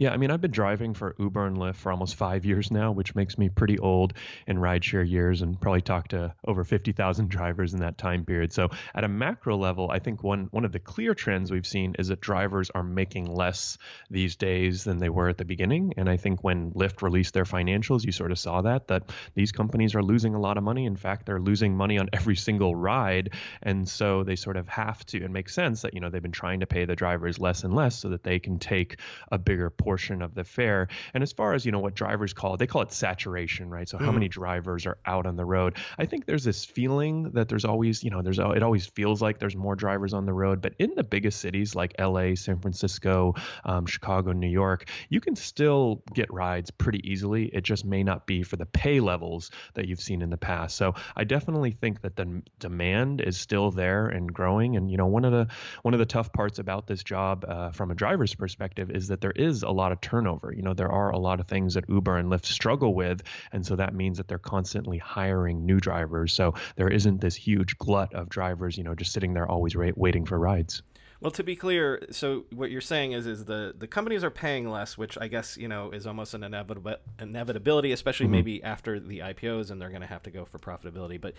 yeah, 0.00 0.12
I 0.12 0.16
mean, 0.16 0.30
I've 0.30 0.40
been 0.40 0.50
driving 0.50 0.94
for 0.94 1.14
Uber 1.18 1.44
and 1.44 1.58
Lyft 1.58 1.76
for 1.76 1.92
almost 1.92 2.14
five 2.14 2.46
years 2.46 2.70
now, 2.70 2.90
which 2.90 3.14
makes 3.14 3.36
me 3.36 3.50
pretty 3.50 3.78
old 3.78 4.14
in 4.46 4.56
rideshare 4.56 5.06
years 5.06 5.42
and 5.42 5.60
probably 5.60 5.82
talked 5.82 6.12
to 6.12 6.34
over 6.42 6.64
50,000 6.64 7.28
drivers 7.28 7.74
in 7.74 7.80
that 7.80 7.98
time 7.98 8.24
period. 8.24 8.50
So, 8.50 8.70
at 8.94 9.04
a 9.04 9.08
macro 9.08 9.58
level, 9.58 9.90
I 9.90 9.98
think 9.98 10.24
one, 10.24 10.48
one 10.52 10.64
of 10.64 10.72
the 10.72 10.78
clear 10.78 11.12
trends 11.12 11.50
we've 11.50 11.66
seen 11.66 11.96
is 11.98 12.08
that 12.08 12.22
drivers 12.22 12.70
are 12.70 12.82
making 12.82 13.26
less 13.26 13.76
these 14.08 14.36
days 14.36 14.84
than 14.84 14.96
they 14.96 15.10
were 15.10 15.28
at 15.28 15.36
the 15.36 15.44
beginning. 15.44 15.92
And 15.98 16.08
I 16.08 16.16
think 16.16 16.42
when 16.42 16.72
Lyft 16.72 17.02
released 17.02 17.34
their 17.34 17.44
financials, 17.44 18.02
you 18.02 18.12
sort 18.12 18.32
of 18.32 18.38
saw 18.38 18.62
that, 18.62 18.88
that 18.88 19.02
these 19.34 19.52
companies 19.52 19.94
are 19.94 20.02
losing 20.02 20.34
a 20.34 20.40
lot 20.40 20.56
of 20.56 20.64
money. 20.64 20.86
In 20.86 20.96
fact, 20.96 21.26
they're 21.26 21.40
losing 21.40 21.76
money 21.76 21.98
on 21.98 22.08
every 22.14 22.36
single 22.36 22.74
ride. 22.74 23.34
And 23.62 23.86
so 23.86 24.24
they 24.24 24.36
sort 24.36 24.56
of 24.56 24.66
have 24.70 25.04
to, 25.06 25.22
and 25.22 25.34
makes 25.34 25.54
sense 25.54 25.82
that, 25.82 25.92
you 25.92 26.00
know, 26.00 26.08
they've 26.08 26.22
been 26.22 26.32
trying 26.32 26.60
to 26.60 26.66
pay 26.66 26.86
the 26.86 26.96
drivers 26.96 27.38
less 27.38 27.64
and 27.64 27.74
less 27.74 27.98
so 27.98 28.08
that 28.08 28.22
they 28.22 28.38
can 28.38 28.58
take 28.58 28.96
a 29.30 29.36
bigger 29.36 29.68
portion 29.68 29.89
portion 29.90 30.22
of 30.22 30.36
the 30.36 30.44
fare. 30.44 30.86
And 31.14 31.20
as 31.20 31.32
far 31.32 31.52
as 31.52 31.66
you 31.66 31.72
know, 31.72 31.80
what 31.80 31.96
drivers 31.96 32.32
call 32.32 32.54
it, 32.54 32.58
they 32.58 32.68
call 32.68 32.82
it 32.82 32.92
saturation, 32.92 33.68
right? 33.68 33.88
So 33.88 33.98
how 33.98 34.12
mm. 34.12 34.14
many 34.14 34.28
drivers 34.28 34.86
are 34.86 34.98
out 35.04 35.26
on 35.26 35.34
the 35.34 35.44
road? 35.44 35.78
I 35.98 36.06
think 36.06 36.26
there's 36.26 36.44
this 36.44 36.64
feeling 36.64 37.32
that 37.32 37.48
there's 37.48 37.64
always, 37.64 38.04
you 38.04 38.10
know, 38.10 38.22
there's 38.22 38.38
it 38.38 38.62
always 38.62 38.86
feels 38.86 39.20
like 39.20 39.40
there's 39.40 39.56
more 39.56 39.74
drivers 39.74 40.14
on 40.14 40.26
the 40.26 40.32
road. 40.32 40.62
But 40.62 40.74
in 40.78 40.94
the 40.94 41.02
biggest 41.02 41.40
cities 41.40 41.74
like 41.74 41.92
L.A., 41.98 42.36
San 42.36 42.60
Francisco, 42.60 43.34
um, 43.64 43.84
Chicago, 43.84 44.30
New 44.30 44.46
York, 44.46 44.88
you 45.08 45.20
can 45.20 45.34
still 45.34 46.04
get 46.14 46.32
rides 46.32 46.70
pretty 46.70 47.00
easily. 47.10 47.46
It 47.46 47.62
just 47.62 47.84
may 47.84 48.04
not 48.04 48.28
be 48.28 48.44
for 48.44 48.54
the 48.54 48.66
pay 48.66 49.00
levels 49.00 49.50
that 49.74 49.88
you've 49.88 50.00
seen 50.00 50.22
in 50.22 50.30
the 50.30 50.36
past. 50.36 50.76
So 50.76 50.94
I 51.16 51.24
definitely 51.24 51.72
think 51.72 52.02
that 52.02 52.14
the 52.14 52.42
demand 52.60 53.22
is 53.22 53.36
still 53.36 53.72
there 53.72 54.06
and 54.06 54.32
growing. 54.32 54.76
And 54.76 54.88
you 54.88 54.98
know, 54.98 55.06
one 55.06 55.24
of 55.24 55.32
the 55.32 55.48
one 55.82 55.94
of 55.94 55.98
the 55.98 56.06
tough 56.06 56.32
parts 56.32 56.60
about 56.60 56.86
this 56.86 57.02
job 57.02 57.44
uh, 57.48 57.72
from 57.72 57.90
a 57.90 57.96
driver's 57.96 58.36
perspective 58.36 58.92
is 58.92 59.08
that 59.08 59.20
there 59.20 59.32
is 59.32 59.64
a 59.64 59.69
lot 59.72 59.92
of 59.92 60.00
turnover. 60.00 60.52
You 60.52 60.62
know, 60.62 60.74
there 60.74 60.90
are 60.90 61.10
a 61.10 61.18
lot 61.18 61.40
of 61.40 61.46
things 61.46 61.74
that 61.74 61.88
Uber 61.88 62.16
and 62.16 62.30
Lyft 62.30 62.46
struggle 62.46 62.94
with, 62.94 63.22
and 63.52 63.64
so 63.64 63.76
that 63.76 63.94
means 63.94 64.18
that 64.18 64.28
they're 64.28 64.38
constantly 64.38 64.98
hiring 64.98 65.66
new 65.66 65.80
drivers. 65.80 66.32
So 66.32 66.54
there 66.76 66.88
isn't 66.88 67.20
this 67.20 67.34
huge 67.34 67.78
glut 67.78 68.14
of 68.14 68.28
drivers, 68.28 68.76
you 68.76 68.84
know, 68.84 68.94
just 68.94 69.12
sitting 69.12 69.34
there 69.34 69.48
always 69.48 69.76
ra- 69.76 69.90
waiting 69.96 70.24
for 70.24 70.38
rides. 70.38 70.82
Well, 71.20 71.30
to 71.32 71.44
be 71.44 71.54
clear, 71.54 72.06
so 72.10 72.46
what 72.54 72.70
you're 72.70 72.80
saying 72.80 73.12
is 73.12 73.26
is 73.26 73.44
the 73.44 73.74
the 73.76 73.86
companies 73.86 74.24
are 74.24 74.30
paying 74.30 74.70
less, 74.70 74.96
which 74.96 75.18
I 75.20 75.28
guess 75.28 75.58
you 75.58 75.68
know 75.68 75.90
is 75.90 76.06
almost 76.06 76.32
an 76.32 76.42
inevitable 76.42 76.96
inevitability, 77.18 77.92
especially 77.92 78.26
mm-hmm. 78.26 78.36
maybe 78.36 78.62
after 78.62 78.98
the 78.98 79.18
IPOs, 79.18 79.70
and 79.70 79.78
they're 79.78 79.90
going 79.90 80.00
to 80.00 80.06
have 80.06 80.22
to 80.22 80.30
go 80.30 80.46
for 80.46 80.58
profitability. 80.58 81.20
But 81.20 81.34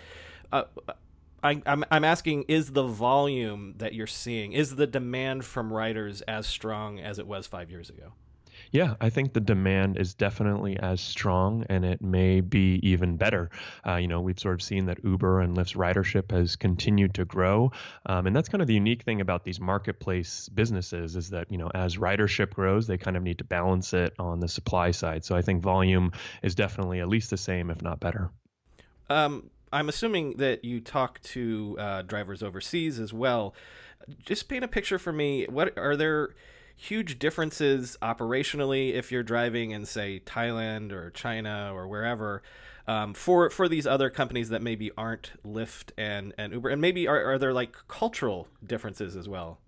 uh, 0.52 0.66
I, 1.44 1.52
am 1.52 1.64
I'm, 1.66 1.86
I'm 1.92 2.04
asking: 2.04 2.46
Is 2.48 2.72
the 2.72 2.84
volume 2.84 3.76
that 3.78 3.94
you're 3.94 4.08
seeing, 4.08 4.54
is 4.54 4.76
the 4.76 4.88
demand 4.88 5.46
from 5.46 5.72
writers 5.72 6.22
as 6.22 6.48
strong 6.48 7.00
as 7.00 7.20
it 7.20 7.28
was 7.28 7.48
five 7.48 7.70
years 7.70 7.90
ago? 7.90 8.14
Yeah, 8.72 8.96
I 9.02 9.10
think 9.10 9.34
the 9.34 9.42
demand 9.42 9.98
is 9.98 10.14
definitely 10.14 10.78
as 10.80 11.02
strong 11.02 11.66
and 11.70 11.84
it 11.84 12.02
may 12.02 12.40
be 12.40 12.80
even 12.84 13.18
better. 13.18 13.50
Uh, 13.86 13.96
you 13.96 14.08
know, 14.08 14.22
we've 14.22 14.40
sort 14.40 14.54
of 14.54 14.62
seen 14.62 14.86
that 14.86 15.04
Uber 15.04 15.42
and 15.42 15.58
Lyft's 15.58 15.74
ridership 15.74 16.32
has 16.32 16.56
continued 16.56 17.14
to 17.16 17.26
grow. 17.26 17.72
Um, 18.06 18.28
and 18.28 18.36
that's 18.36 18.48
kind 18.48 18.62
of 18.62 18.68
the 18.68 18.74
unique 18.74 19.04
thing 19.04 19.20
about 19.20 19.44
these 19.44 19.60
marketplace 19.60 20.48
businesses 20.50 21.18
is 21.18 21.30
that, 21.32 21.52
you 21.52 21.58
know, 21.58 21.70
as 21.74 21.98
ridership 21.98 22.52
grows, 22.52 22.88
they 22.88 22.98
kind 22.98 23.18
of 23.18 23.24
need 23.24 23.40
to 23.40 23.44
balance 23.44 23.94
it 23.94 24.14
on 24.20 24.40
the 24.40 24.48
supply 24.48 24.92
side. 24.92 25.26
So 25.26 25.36
I 25.36 25.42
think 25.42 25.62
volume 25.62 26.14
is 26.42 26.56
definitely 26.56 27.02
at 27.02 27.10
least 27.10 27.30
the 27.30 27.38
same, 27.38 27.70
if 27.72 27.82
not 27.82 28.00
better. 28.00 28.30
Um, 29.10 29.50
I'm 29.72 29.90
assuming 29.90 30.38
that 30.38 30.64
you 30.66 30.80
talk 30.80 31.22
to 31.22 31.78
uh, 31.80 32.02
drivers 32.04 32.44
overseas 32.44 33.00
as 33.00 33.14
well. 33.14 33.54
Just 34.26 34.50
paint 34.50 34.64
a 34.64 34.68
picture 34.68 35.00
for 35.00 35.14
me. 35.14 35.46
What 35.46 35.78
are 35.78 35.96
there? 35.96 36.32
huge 36.82 37.20
differences 37.20 37.96
operationally 38.02 38.94
if 38.94 39.12
you're 39.12 39.22
driving 39.22 39.70
in 39.70 39.86
say 39.86 40.20
Thailand 40.26 40.92
or 40.92 41.12
China 41.12 41.70
or 41.76 41.88
wherever 41.88 42.42
um, 42.88 43.14
for 43.14 43.52
for 43.52 43.70
these 43.70 43.86
other 43.86 44.10
companies 44.10 44.50
that 44.50 44.64
maybe 44.64 44.90
aren't 44.98 45.32
Lyft 45.46 45.92
and 45.96 46.34
and 46.40 46.54
Uber 46.54 46.70
and 46.70 46.82
maybe 46.82 47.08
are, 47.08 47.34
are 47.34 47.38
there 47.38 47.54
like 47.54 47.76
cultural 47.88 48.48
differences 48.66 49.16
as 49.16 49.30
well 49.30 49.60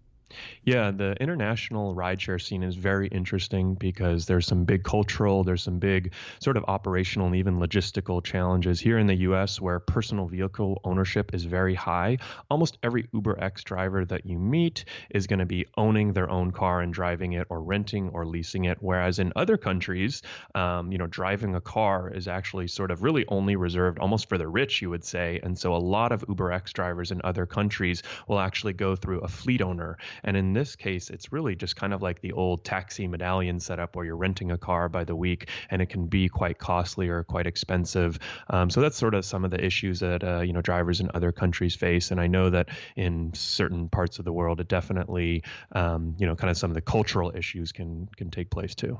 yeah, 0.64 0.92
the 0.92 1.16
international 1.20 1.96
rideshare 1.96 2.42
scene 2.42 2.64
is 2.64 2.76
very 2.76 3.08
interesting 3.08 3.76
because 3.76 4.26
there's 4.26 4.48
some 4.48 4.64
big 4.66 4.84
cultural, 4.84 5.44
there's 5.44 5.64
some 5.64 5.80
big 5.80 6.14
sort 6.40 6.58
of 6.58 6.64
operational 6.68 7.28
and 7.28 7.36
even 7.36 7.60
logistical 7.60 8.24
challenges 8.24 8.80
here 8.80 8.98
in 8.98 9.08
the 9.08 9.16
US 9.16 9.60
where 9.60 9.80
personal 9.80 10.28
vehicle 10.28 10.80
ownership 10.84 11.34
is 11.34 11.44
very 11.44 11.76
high. 11.76 12.18
Almost 12.50 12.78
every 12.84 13.08
Uber 13.14 13.42
X 13.44 13.64
driver 13.64 14.06
that 14.06 14.26
you 14.26 14.40
meet 14.40 14.86
is 15.10 15.28
going 15.28 15.40
to 15.40 15.46
be 15.46 15.66
owning 15.78 16.14
their 16.14 16.30
own 16.30 16.52
car 16.52 16.82
and 16.82 16.94
driving 16.94 17.34
it 17.34 17.48
or 17.50 17.62
renting 17.62 18.10
or 18.10 18.26
leasing 18.26 18.66
it. 18.66 18.78
Whereas 18.80 19.20
in 19.20 19.34
other 19.36 19.58
countries, 19.58 20.22
um, 20.56 20.92
you 20.92 20.98
know, 20.98 21.08
driving 21.08 21.56
a 21.56 21.62
car 21.62 22.10
is 22.10 22.28
actually 22.28 22.68
sort 22.68 22.92
of 22.92 23.04
really 23.04 23.26
only 23.28 23.56
reserved 23.56 24.00
almost 24.00 24.30
for 24.30 24.38
the 24.38 24.48
rich, 24.48 24.82
you 24.82 24.90
would 24.90 25.04
say. 25.04 25.40
And 25.44 25.58
so 25.58 25.76
a 25.76 25.78
lot 25.78 26.12
of 26.12 26.24
Uber 26.28 26.52
X 26.52 26.72
drivers 26.72 27.12
in 27.12 27.22
other 27.24 27.46
countries 27.46 28.02
will 28.28 28.40
actually 28.40 28.74
go 28.74 28.96
through 28.96 29.20
a 29.20 29.28
fleet 29.28 29.62
owner 29.62 29.98
and 30.24 30.38
in 30.38 30.54
this 30.54 30.76
case, 30.76 31.10
it's 31.10 31.32
really 31.32 31.56
just 31.56 31.76
kind 31.76 31.94
of 31.94 32.02
like 32.02 32.22
the 32.22 32.32
old 32.34 32.64
taxi 32.64 33.08
medallion 33.08 33.60
setup 33.60 33.96
where 33.96 34.06
you're 34.06 34.16
renting 34.16 34.52
a 34.52 34.58
car 34.58 34.90
by 34.90 35.04
the 35.04 35.16
week 35.16 35.50
and 35.70 35.82
it 35.82 35.88
can 35.88 36.08
be 36.08 36.30
quite 36.30 36.58
costly 36.58 37.10
or 37.10 37.24
quite 37.24 37.48
expensive. 37.48 38.20
Um, 38.50 38.70
so 38.70 38.82
that's 38.82 38.98
sort 38.98 39.14
of 39.14 39.26
some 39.26 39.46
of 39.46 39.52
the 39.52 39.64
issues 39.64 40.00
that 40.00 40.24
uh, 40.24 40.42
you 40.42 40.54
know 40.54 40.62
drivers 40.62 41.00
in 41.00 41.10
other 41.14 41.32
countries 41.32 41.76
face. 41.76 42.12
And 42.12 42.20
I 42.20 42.28
know 42.28 42.50
that 42.50 42.70
in 42.96 43.34
certain 43.34 43.90
parts 43.90 44.20
of 44.20 44.26
the 44.26 44.34
world, 44.34 44.60
it 44.60 44.68
definitely 44.68 45.44
um, 45.72 46.16
you 46.18 46.28
know 46.28 46.36
kind 46.36 46.50
of 46.50 46.58
some 46.58 46.72
of 46.72 46.76
the 46.76 46.82
cultural 46.82 47.32
issues 47.36 47.72
can 47.72 48.08
can 48.16 48.32
take 48.32 48.50
place 48.50 48.76
too. 48.76 49.00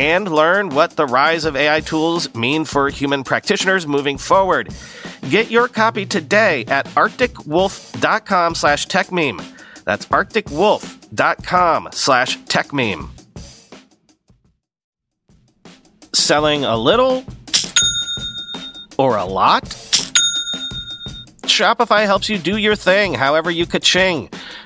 And 0.00 0.32
learn 0.32 0.70
what 0.70 0.96
the 0.96 1.04
rise 1.04 1.44
of 1.44 1.54
AI 1.54 1.80
tools 1.80 2.34
mean 2.34 2.64
for 2.64 2.88
human 2.88 3.22
practitioners 3.22 3.86
moving 3.86 4.16
forward. 4.16 4.70
Get 5.28 5.50
your 5.50 5.68
copy 5.68 6.06
today 6.06 6.64
at 6.68 6.86
arcticwolf.com 6.86 8.54
slash 8.54 8.86
techmeme. 8.86 9.44
That's 9.84 10.06
arcticwolf.com 10.06 11.90
slash 11.92 12.38
techmeme. 12.38 13.10
Selling 16.14 16.64
a 16.64 16.78
little 16.78 17.22
or 18.96 19.18
a 19.18 19.26
lot? 19.26 19.64
Shopify 21.42 22.06
helps 22.06 22.30
you 22.30 22.38
do 22.38 22.56
your 22.56 22.74
thing, 22.74 23.12
however 23.12 23.50
you 23.50 23.66
ka-ching. 23.66 24.30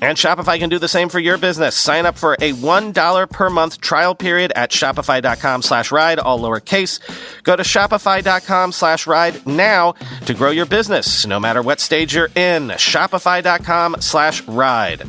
And 0.00 0.16
Shopify 0.16 0.58
can 0.58 0.68
do 0.68 0.78
the 0.78 0.88
same 0.88 1.08
for 1.08 1.18
your 1.18 1.38
business. 1.38 1.74
Sign 1.74 2.06
up 2.06 2.16
for 2.16 2.34
a 2.34 2.52
$1 2.52 3.30
per 3.30 3.50
month 3.50 3.80
trial 3.80 4.14
period 4.14 4.52
at 4.54 4.70
shopify.com 4.70 5.62
slash 5.62 5.90
ride, 5.90 6.18
all 6.18 6.38
lowercase. 6.38 7.00
Go 7.42 7.56
to 7.56 7.62
shopify.com 7.62 8.72
slash 8.72 9.06
ride 9.06 9.44
now 9.46 9.92
to 10.26 10.34
grow 10.34 10.50
your 10.50 10.66
business, 10.66 11.26
no 11.26 11.40
matter 11.40 11.62
what 11.62 11.80
stage 11.80 12.14
you're 12.14 12.30
in. 12.36 12.68
Shopify.com 12.68 13.96
slash 14.00 14.42
ride. 14.46 15.02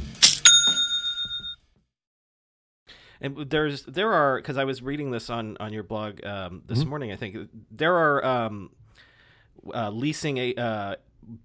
And 3.22 3.50
there's 3.50 3.84
there 3.84 4.14
are 4.14 4.38
because 4.38 4.58
I 4.58 4.64
was 4.64 4.82
reading 4.82 5.12
this 5.12 5.30
on 5.30 5.58
on 5.60 5.74
your 5.74 5.84
blog 5.84 6.26
um, 6.26 6.64
this 6.66 6.80
mm-hmm. 6.80 6.90
morning. 6.90 7.12
I 7.12 7.18
think 7.18 7.50
there 7.70 7.96
are 7.96 8.26
um, 8.26 8.72
uh, 9.74 9.90
leasing 9.90 10.38
a, 10.38 10.56
uh, 10.56 10.96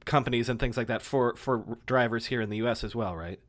companies 0.04 0.48
and 0.48 0.58
things 0.58 0.76
like 0.76 0.86
that 0.86 1.02
for 1.02 1.34
for 1.36 1.78
drivers 1.86 2.26
here 2.26 2.40
in 2.40 2.50
the 2.50 2.58
U.S. 2.58 2.84
as 2.84 2.94
well, 2.94 3.16
right? 3.16 3.40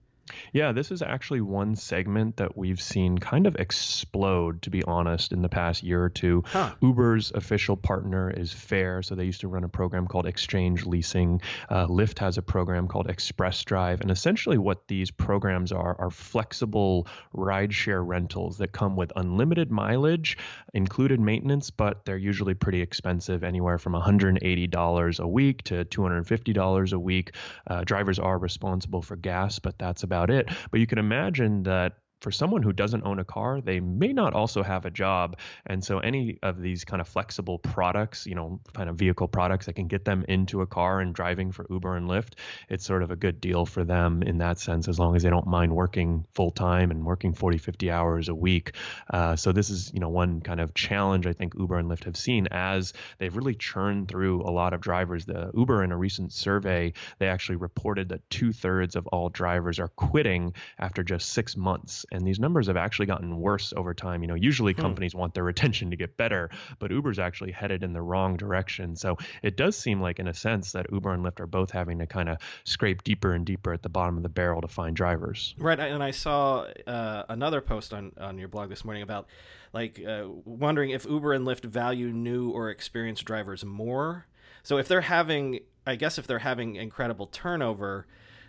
Yeah, 0.54 0.72
this 0.72 0.92
is 0.92 1.02
actually 1.02 1.42
one 1.42 1.76
segment 1.76 2.38
that 2.38 2.58
we've 2.58 2.82
seen 2.82 3.18
kind 3.18 3.46
of 3.46 3.56
explode, 3.58 4.64
to 4.64 4.70
be 4.72 4.84
honest, 4.84 5.32
in 5.32 5.42
the 5.42 5.50
past 5.50 5.84
year 5.84 6.04
or 6.04 6.10
two. 6.10 6.44
Huh. 6.48 6.74
Uber's 6.82 7.32
official 7.32 7.78
partner 7.78 8.32
is 8.32 8.52
Fair, 8.52 9.04
so 9.04 9.14
they 9.14 9.26
used 9.26 9.42
to 9.42 9.48
run 9.48 9.64
a 9.64 9.70
program 9.70 10.08
called 10.08 10.26
Xchange 10.26 10.86
Leasing. 10.86 11.42
Uh, 11.70 11.86
Lyft 11.88 12.20
has 12.20 12.38
a 12.38 12.42
program 12.42 12.88
called 12.88 13.08
Express 13.08 13.64
Drive, 13.64 14.02
and 14.02 14.10
essentially 14.10 14.58
what 14.58 14.88
these 14.88 15.12
programs 15.12 15.72
are 15.72 15.96
are 16.00 16.10
flexible 16.10 17.08
rideshare 17.36 18.06
rentals 18.06 18.58
that 18.58 18.72
come 18.72 18.96
with 18.96 19.12
unlimited 19.16 19.72
mileage, 19.72 20.38
included 20.74 21.20
maintenance, 21.20 21.70
but 21.70 22.04
they're 22.06 22.18
usually 22.18 22.56
pretty 22.56 22.82
expensive, 22.82 23.44
anywhere 23.44 23.78
from 23.78 23.94
$180 23.94 25.20
a 25.20 25.28
week 25.28 25.64
to 25.64 25.86
$250 25.86 26.94
a 26.94 27.00
week. 27.00 27.36
Uh, 27.68 27.84
drivers 27.84 28.18
are 28.18 28.38
responsible 28.40 29.02
for 29.02 29.16
gas, 29.16 29.60
but 29.60 29.78
that's 29.78 30.04
about 30.04 30.15
about 30.16 30.30
it. 30.30 30.50
But 30.72 30.80
you 30.80 30.88
can 30.88 30.98
imagine 30.98 31.64
that 31.64 31.94
for 32.26 32.32
someone 32.32 32.64
who 32.64 32.74
doesn't 32.74 33.06
own 33.06 33.20
a 33.20 33.24
car, 33.24 33.62
they 33.62 33.80
may 33.80 34.12
not 34.12 34.34
also 34.34 34.64
have 34.64 34.88
a 34.88 34.90
job. 34.90 35.38
And 35.68 35.86
so 35.86 36.00
any 36.00 36.40
of 36.42 36.60
these 36.60 36.84
kind 36.84 37.00
of 37.00 37.08
flexible 37.08 37.60
products, 37.60 38.26
you 38.26 38.34
know, 38.34 38.60
kind 38.74 38.90
of 38.90 38.96
vehicle 38.96 39.28
products 39.28 39.68
that 39.68 39.74
can 39.74 39.86
get 39.86 40.06
them 40.06 40.26
into 40.28 40.62
a 40.62 40.66
car 40.66 41.02
and 41.02 41.14
driving 41.14 41.52
for 41.52 41.68
Uber 41.70 41.96
and 41.96 42.10
Lyft, 42.10 42.34
it's 42.68 42.84
sort 42.84 43.04
of 43.04 43.12
a 43.12 43.16
good 43.16 43.40
deal 43.40 43.64
for 43.64 43.84
them 43.84 44.24
in 44.24 44.40
that 44.40 44.58
sense, 44.58 44.88
as 44.88 44.98
long 44.98 45.16
as 45.16 45.22
they 45.22 45.30
don't 45.30 45.46
mind 45.46 45.76
working 45.76 46.26
full 46.34 46.50
time 46.50 46.90
and 46.90 47.06
working 47.06 47.32
40, 47.32 47.60
50 47.60 47.92
hours 47.92 48.28
a 48.28 48.34
week. 48.34 48.72
Uh, 49.14 49.36
so 49.36 49.52
this 49.52 49.70
is, 49.70 49.94
you 49.94 50.00
know, 50.00 50.10
one 50.10 50.42
kind 50.42 50.60
of 50.60 50.74
challenge 50.74 51.28
I 51.28 51.34
think 51.34 51.54
Uber 51.56 51.78
and 51.78 51.92
Lyft 51.92 52.06
have 52.06 52.18
seen 52.18 52.48
as 52.50 52.94
they've 53.20 53.38
really 53.38 53.54
churned 53.54 54.08
through 54.08 54.42
a 54.42 54.50
lot 54.50 54.74
of 54.74 54.82
drivers. 54.82 55.26
The 55.26 55.52
Uber 55.54 55.84
in 55.84 55.92
a 55.92 55.98
recent 55.98 56.34
survey, 56.34 56.94
they 57.20 57.28
actually 57.28 57.58
reported 57.58 58.10
that 58.10 58.28
two 58.32 58.52
thirds 58.52 58.96
of 58.96 59.06
all 59.06 59.30
drivers 59.30 59.78
are 59.78 59.90
quitting 59.90 60.56
after 60.80 61.04
just 61.04 61.30
six 61.30 61.56
months 61.56 62.04
and 62.16 62.26
these 62.26 62.40
numbers 62.40 62.68
have 62.68 62.78
actually 62.78 63.06
gotten 63.06 63.40
worse 63.40 63.74
over 63.76 63.94
time. 63.94 64.22
You 64.22 64.28
know, 64.28 64.36
usually 64.36 64.74
hmm. 64.74 64.82
companies 64.82 65.14
want 65.14 65.34
their 65.34 65.44
retention 65.56 65.92
to 65.92 65.96
get 65.96 66.18
better, 66.18 66.50
but 66.80 66.92
Uber's 66.92 67.20
actually 67.20 67.52
headed 67.52 67.84
in 67.84 67.94
the 67.94 68.02
wrong 68.02 68.38
direction. 68.38 68.96
So 68.96 69.18
it 69.44 69.58
does 69.58 69.78
seem 69.78 70.02
like, 70.02 70.20
in 70.20 70.28
a 70.28 70.34
sense, 70.34 70.72
that 70.72 70.88
Uber 70.92 71.14
and 71.14 71.24
Lyft 71.24 71.40
are 71.40 71.48
both 71.48 71.72
having 71.72 72.00
to 72.00 72.08
kind 72.08 72.30
of 72.30 72.38
scrape 72.64 73.04
deeper 73.04 73.34
and 73.34 73.46
deeper 73.46 73.74
at 73.74 73.84
the 73.84 73.90
bottom 73.90 74.18
of 74.18 74.24
the 74.24 74.30
barrel 74.30 74.62
to 74.62 74.68
find 74.68 74.96
drivers. 74.96 75.54
Right, 75.58 75.80
and 75.80 76.04
I 76.04 76.12
saw 76.12 76.68
uh, 76.88 77.24
another 77.30 77.62
post 77.62 77.94
on 77.94 78.12
on 78.18 78.38
your 78.38 78.48
blog 78.48 78.70
this 78.70 78.86
morning 78.86 79.04
about 79.04 79.28
like 79.74 80.02
uh, 80.06 80.28
wondering 80.46 80.92
if 80.92 81.06
Uber 81.06 81.34
and 81.34 81.46
Lyft 81.46 81.66
value 81.66 82.08
new 82.08 82.50
or 82.50 82.70
experienced 82.70 83.26
drivers 83.26 83.66
more. 83.66 84.26
So 84.64 84.78
if 84.78 84.88
they're 84.88 85.02
having, 85.02 85.60
I 85.86 85.96
guess, 85.96 86.18
if 86.18 86.26
they're 86.26 86.40
having 86.40 86.76
incredible 86.76 87.28
turnover 87.28 88.08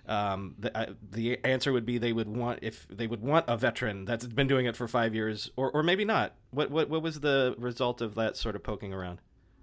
um, 0.08 0.54
the, 0.58 0.76
uh, 0.76 0.92
the 1.10 1.44
answer 1.44 1.72
would 1.72 1.86
be 1.86 1.98
they 1.98 2.12
would 2.12 2.28
want 2.28 2.60
if 2.62 2.86
they 2.88 3.06
would 3.06 3.22
want 3.22 3.46
a 3.48 3.56
veteran 3.56 4.04
that's 4.04 4.26
been 4.26 4.46
doing 4.46 4.66
it 4.66 4.76
for 4.76 4.86
five 4.88 5.14
years, 5.14 5.50
or 5.56 5.70
or 5.70 5.82
maybe 5.82 6.04
not. 6.04 6.34
What 6.50 6.70
what 6.70 6.88
what 6.88 7.02
was 7.02 7.20
the 7.20 7.54
result 7.58 8.00
of 8.00 8.14
that 8.14 8.36
sort 8.36 8.56
of 8.56 8.62
poking 8.62 8.92
around? 8.92 9.20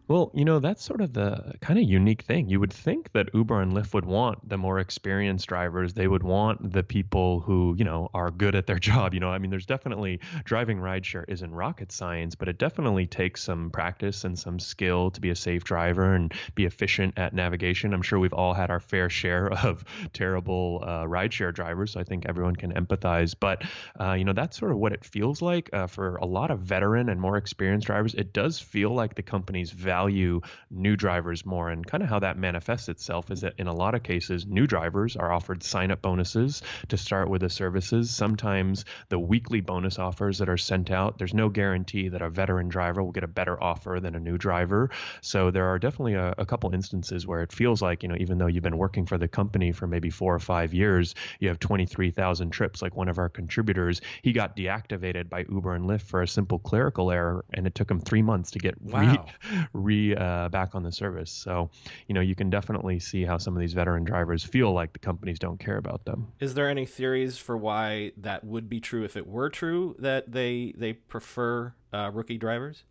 Well, 0.10 0.32
you 0.34 0.44
know, 0.44 0.60
that's 0.60 0.84
sort 0.84 1.00
of 1.00 1.14
the 1.14 1.54
kind 1.62 1.80
of 1.80 1.86
unique 1.86 2.24
thing. 2.24 2.50
You 2.50 2.60
would 2.60 2.74
think 2.74 3.14
that 3.14 3.30
Uber 3.34 3.62
and 3.62 3.72
Lyft 3.72 3.94
would 3.94 4.04
want 4.04 4.50
the 4.50 4.58
more 4.58 4.80
experienced 4.80 5.48
drivers. 5.48 5.94
They 5.94 6.10
would 6.10 6.24
want 6.24 6.74
the 6.74 6.84
people 6.84 7.40
who, 7.40 7.74
you 7.78 7.86
know, 7.86 8.10
are 8.14 8.30
good 8.30 8.54
at 8.54 8.68
their 8.68 8.80
job. 8.90 9.14
You 9.14 9.22
know, 9.22 9.30
I 9.30 9.38
mean, 9.38 9.50
there's 9.50 9.66
definitely 9.66 10.20
driving 10.44 10.80
rideshare 10.80 11.24
isn't 11.30 11.52
rocket 11.52 11.94
science, 11.94 12.36
but 12.36 12.50
it 12.50 12.58
definitely 12.58 13.08
takes 13.08 13.44
some 13.44 13.70
practice 13.72 14.26
and 14.26 14.38
some 14.38 14.60
skill 14.60 15.10
to 15.10 15.22
be 15.22 15.30
a 15.30 15.36
safe 15.38 15.64
driver 15.64 16.14
and 16.14 16.34
be 16.54 16.66
efficient 16.66 17.18
at 17.18 17.34
navigation. 17.34 17.94
I'm 17.94 18.02
sure 18.02 18.20
we've 18.20 18.34
all 18.34 18.54
had 18.54 18.70
our 18.70 18.82
fair 18.82 19.10
share 19.10 19.54
of 19.64 19.86
terrible 20.12 20.84
uh, 20.86 21.04
rideshare 21.06 21.54
drivers. 21.54 21.92
So 21.94 22.02
I 22.02 22.04
think 22.04 22.26
everyone 22.28 22.58
can 22.58 22.74
empathize. 22.74 23.34
But, 23.40 23.64
uh, 24.02 24.14
you 24.14 24.26
know, 24.26 24.34
that's 24.34 24.60
sort 24.60 24.74
of 24.74 24.80
what 24.80 24.92
it 24.92 25.06
feels 25.06 25.42
like 25.42 25.70
uh, 25.72 25.88
for 25.88 26.18
a 26.18 26.26
lot 26.26 26.52
of 26.52 26.60
veteran 26.60 27.08
and 27.08 27.22
more 27.22 27.38
experienced 27.38 27.88
drivers. 27.88 28.14
It 28.16 28.34
does 28.34 28.60
feel 28.60 28.90
like 28.94 29.16
the 29.16 29.24
company's 29.24 29.72
value 29.94 30.42
new 30.72 30.96
drivers 30.96 31.46
more. 31.46 31.70
And 31.70 31.86
kind 31.86 32.02
of 32.02 32.10
how 32.10 32.20
that 32.20 32.36
manifests 32.36 32.90
itself 32.90 33.30
is 33.30 33.42
that 33.42 33.54
in 33.60 33.68
a 33.68 33.74
lot 33.74 33.94
of 33.94 34.02
cases, 34.02 34.48
new 34.48 34.66
drivers 34.66 35.16
are 35.16 35.32
offered 35.32 35.62
sign 35.62 35.92
up 35.92 36.02
bonuses 36.02 36.64
to 36.88 36.98
start 36.98 37.30
with 37.30 37.42
the 37.42 37.50
services. 37.50 38.10
Sometimes 38.10 38.86
the 39.10 39.20
weekly 39.20 39.62
bonus 39.62 40.00
offers 40.00 40.40
that 40.40 40.50
are 40.50 40.58
sent 40.58 40.90
out, 40.90 41.20
there's 41.20 41.36
no 41.36 41.48
guarantee 41.48 42.10
that 42.10 42.24
a 42.24 42.30
veteran 42.30 42.70
driver 42.70 43.04
will 43.04 43.12
get 43.12 43.24
a 43.24 43.28
better 43.40 43.62
offer 43.62 44.00
than 44.02 44.16
a 44.16 44.20
new 44.20 44.38
driver. 44.38 44.90
So 45.22 45.52
there 45.52 45.68
are 45.68 45.78
definitely 45.78 46.16
a, 46.16 46.34
a 46.40 46.46
couple 46.46 46.74
instances 46.74 47.28
where 47.28 47.44
it 47.44 47.52
feels 47.52 47.82
like, 47.84 48.02
you 48.02 48.10
know, 48.10 48.18
even 48.20 48.40
though 48.40 48.48
you've 48.48 48.64
been 48.64 48.80
working 48.80 49.06
for 49.06 49.20
the 49.20 49.28
company 49.28 49.72
for 49.72 49.86
maybe 49.86 50.10
four 50.10 50.34
or 50.34 50.40
five 50.40 50.74
years, 50.74 51.14
you 51.40 51.50
have 51.50 51.60
23,000 51.60 52.50
trips. 52.50 52.82
Like 52.82 52.96
one 52.96 53.10
of 53.10 53.20
our 53.20 53.30
contributors, 53.30 54.02
he 54.24 54.32
got 54.32 54.58
deactivated 54.58 55.30
by 55.30 55.46
Uber 55.50 55.76
and 55.76 55.86
Lyft 55.86 56.02
for 56.02 56.24
a 56.24 56.28
simple 56.28 56.58
clerical 56.58 57.12
error, 57.12 57.46
and 57.54 57.68
it 57.68 57.76
took 57.76 57.92
him 57.92 58.00
three 58.00 58.24
months 58.24 58.50
to 58.52 58.60
get 58.60 58.82
wow. 58.82 59.26
re- 59.44 59.68
re 59.84 60.16
uh, 60.16 60.50
back 60.50 60.76
on 60.76 60.84
the 60.84 60.92
service. 60.92 61.32
So, 61.32 61.70
you 62.08 62.16
know, 62.16 62.22
you 62.22 62.36
can 62.36 62.50
definitely 62.50 63.00
see 63.00 63.24
how 63.24 63.38
some 63.38 63.56
of 63.56 63.60
these 63.60 63.74
veteran 63.74 64.04
drivers 64.04 64.44
feel 64.44 64.72
like 64.74 64.94
the 64.94 65.00
companies 65.00 65.40
don't 65.40 65.60
care 65.60 65.78
about 65.78 66.06
them. 66.06 66.28
Is 66.40 66.54
there 66.54 66.70
any 66.70 66.86
theories 66.86 67.38
for 67.38 67.58
why 67.58 68.12
that 68.18 68.44
would 68.44 68.70
be 68.70 68.80
true 68.80 69.04
if 69.04 69.18
it 69.18 69.28
were 69.28 69.50
true 69.50 69.96
that 70.00 70.32
they 70.32 70.74
they 70.78 70.94
prefer 70.94 71.74
uh, 71.94 72.12
rookie 72.14 72.38
drivers? 72.38 72.84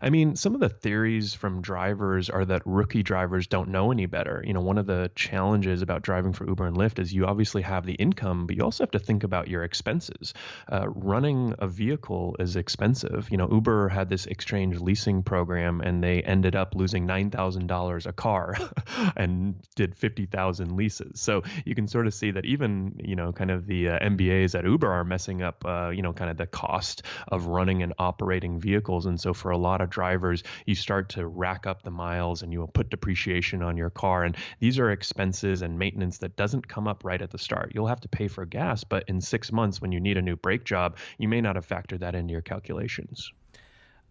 I 0.00 0.10
mean, 0.10 0.36
some 0.36 0.54
of 0.54 0.60
the 0.60 0.68
theories 0.68 1.34
from 1.34 1.60
drivers 1.60 2.30
are 2.30 2.44
that 2.44 2.62
rookie 2.64 3.02
drivers 3.02 3.46
don't 3.46 3.68
know 3.68 3.90
any 3.90 4.06
better. 4.06 4.42
You 4.46 4.52
know, 4.52 4.60
one 4.60 4.78
of 4.78 4.86
the 4.86 5.10
challenges 5.14 5.82
about 5.82 6.02
driving 6.02 6.32
for 6.32 6.46
Uber 6.46 6.66
and 6.66 6.76
Lyft 6.76 6.98
is 6.98 7.12
you 7.12 7.26
obviously 7.26 7.62
have 7.62 7.84
the 7.84 7.94
income, 7.94 8.46
but 8.46 8.56
you 8.56 8.62
also 8.62 8.84
have 8.84 8.90
to 8.92 8.98
think 8.98 9.24
about 9.24 9.48
your 9.48 9.64
expenses. 9.64 10.34
Uh, 10.70 10.88
running 10.88 11.54
a 11.58 11.66
vehicle 11.66 12.36
is 12.38 12.56
expensive. 12.56 13.28
You 13.30 13.36
know, 13.36 13.48
Uber 13.50 13.88
had 13.88 14.08
this 14.08 14.26
exchange 14.26 14.78
leasing 14.78 15.22
program 15.22 15.80
and 15.80 16.02
they 16.02 16.22
ended 16.22 16.54
up 16.56 16.74
losing 16.74 17.06
$9,000 17.06 18.06
a 18.06 18.12
car 18.12 18.56
and 19.16 19.56
did 19.74 19.96
50,000 19.96 20.76
leases. 20.76 21.20
So 21.20 21.42
you 21.64 21.74
can 21.74 21.88
sort 21.88 22.06
of 22.06 22.14
see 22.14 22.30
that 22.32 22.44
even, 22.44 23.00
you 23.02 23.16
know, 23.16 23.32
kind 23.32 23.50
of 23.50 23.66
the 23.66 23.88
uh, 23.88 23.98
MBAs 23.98 24.58
at 24.58 24.64
Uber 24.64 24.90
are 24.90 25.04
messing 25.04 25.42
up, 25.42 25.64
uh, 25.64 25.90
you 25.90 26.02
know, 26.02 26.12
kind 26.12 26.30
of 26.30 26.36
the 26.36 26.46
cost 26.46 27.02
of 27.28 27.46
running 27.46 27.82
and 27.82 27.92
operating 27.98 28.60
vehicles. 28.60 29.06
And 29.06 29.20
so 29.20 29.34
for 29.34 29.47
for 29.48 29.52
a 29.52 29.56
lot 29.56 29.80
of 29.80 29.88
drivers, 29.88 30.42
you 30.66 30.74
start 30.74 31.08
to 31.08 31.26
rack 31.26 31.66
up 31.66 31.82
the 31.82 31.90
miles 31.90 32.42
and 32.42 32.52
you 32.52 32.58
will 32.58 32.68
put 32.68 32.90
depreciation 32.90 33.62
on 33.62 33.78
your 33.78 33.88
car. 33.88 34.24
And 34.24 34.36
these 34.60 34.78
are 34.78 34.90
expenses 34.90 35.62
and 35.62 35.78
maintenance 35.78 36.18
that 36.18 36.36
doesn't 36.36 36.68
come 36.68 36.86
up 36.86 37.02
right 37.02 37.22
at 37.22 37.30
the 37.30 37.38
start. 37.38 37.72
You'll 37.74 37.86
have 37.86 38.02
to 38.02 38.08
pay 38.08 38.28
for 38.28 38.44
gas, 38.44 38.84
but 38.84 39.04
in 39.08 39.22
six 39.22 39.50
months, 39.50 39.80
when 39.80 39.90
you 39.90 40.00
need 40.00 40.18
a 40.18 40.20
new 40.20 40.36
brake 40.36 40.64
job, 40.64 40.98
you 41.16 41.28
may 41.28 41.40
not 41.40 41.56
have 41.56 41.66
factored 41.66 42.00
that 42.00 42.14
into 42.14 42.32
your 42.32 42.42
calculations. 42.42 43.32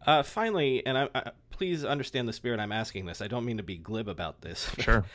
Uh, 0.08 0.24
finally, 0.24 0.84
and 0.88 0.98
I, 0.98 1.10
I, 1.14 1.32
please 1.52 1.86
understand 1.86 2.28
the 2.28 2.34
spirit 2.34 2.60
I'm 2.60 2.72
asking 2.72 3.06
this. 3.06 3.22
I 3.22 3.28
don't 3.28 3.46
mean 3.46 3.58
to 3.58 3.64
be 3.64 3.78
glib 3.78 4.08
about 4.08 4.42
this. 4.42 4.72
Sure. 4.80 5.06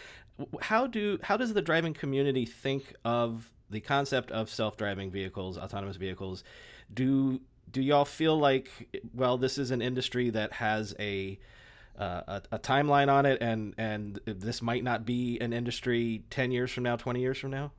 how 0.61 0.87
do 0.87 1.19
how 1.25 1.37
does 1.37 1.53
the 1.53 1.63
driving 1.63 1.95
community 1.95 2.47
think 2.47 2.95
of 3.05 3.51
the 3.71 3.81
concept 3.81 4.31
of 4.31 4.49
self-driving 4.49 5.11
vehicles, 5.11 5.59
autonomous 5.59 5.97
vehicles? 5.97 6.45
Do 6.95 7.41
do 7.73 7.81
y'all 7.81 8.05
feel 8.05 8.39
like 8.39 8.71
well, 9.15 9.39
this 9.39 9.59
is 9.59 9.71
an 9.71 9.83
industry 9.83 10.31
that 10.31 10.53
has 10.53 10.95
a 10.99 11.39
uh, 11.99 12.23
a, 12.27 12.43
a, 12.53 12.59
timeline 12.59 13.11
on 13.11 13.27
it, 13.27 13.43
and 13.43 13.75
and 13.77 14.21
this 14.25 14.63
might 14.63 14.83
not 14.83 15.05
be 15.05 15.39
an 15.41 15.53
industry 15.53 16.23
ten 16.31 16.51
years 16.51 16.71
from 16.71 16.85
now, 16.85 16.97
twenty 16.97 17.21
years 17.21 17.39
from 17.39 17.51
now? 17.51 17.73